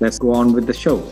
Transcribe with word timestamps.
Let's 0.00 0.18
go 0.18 0.32
on 0.32 0.52
with 0.52 0.66
the 0.66 0.74
show. 0.74 1.02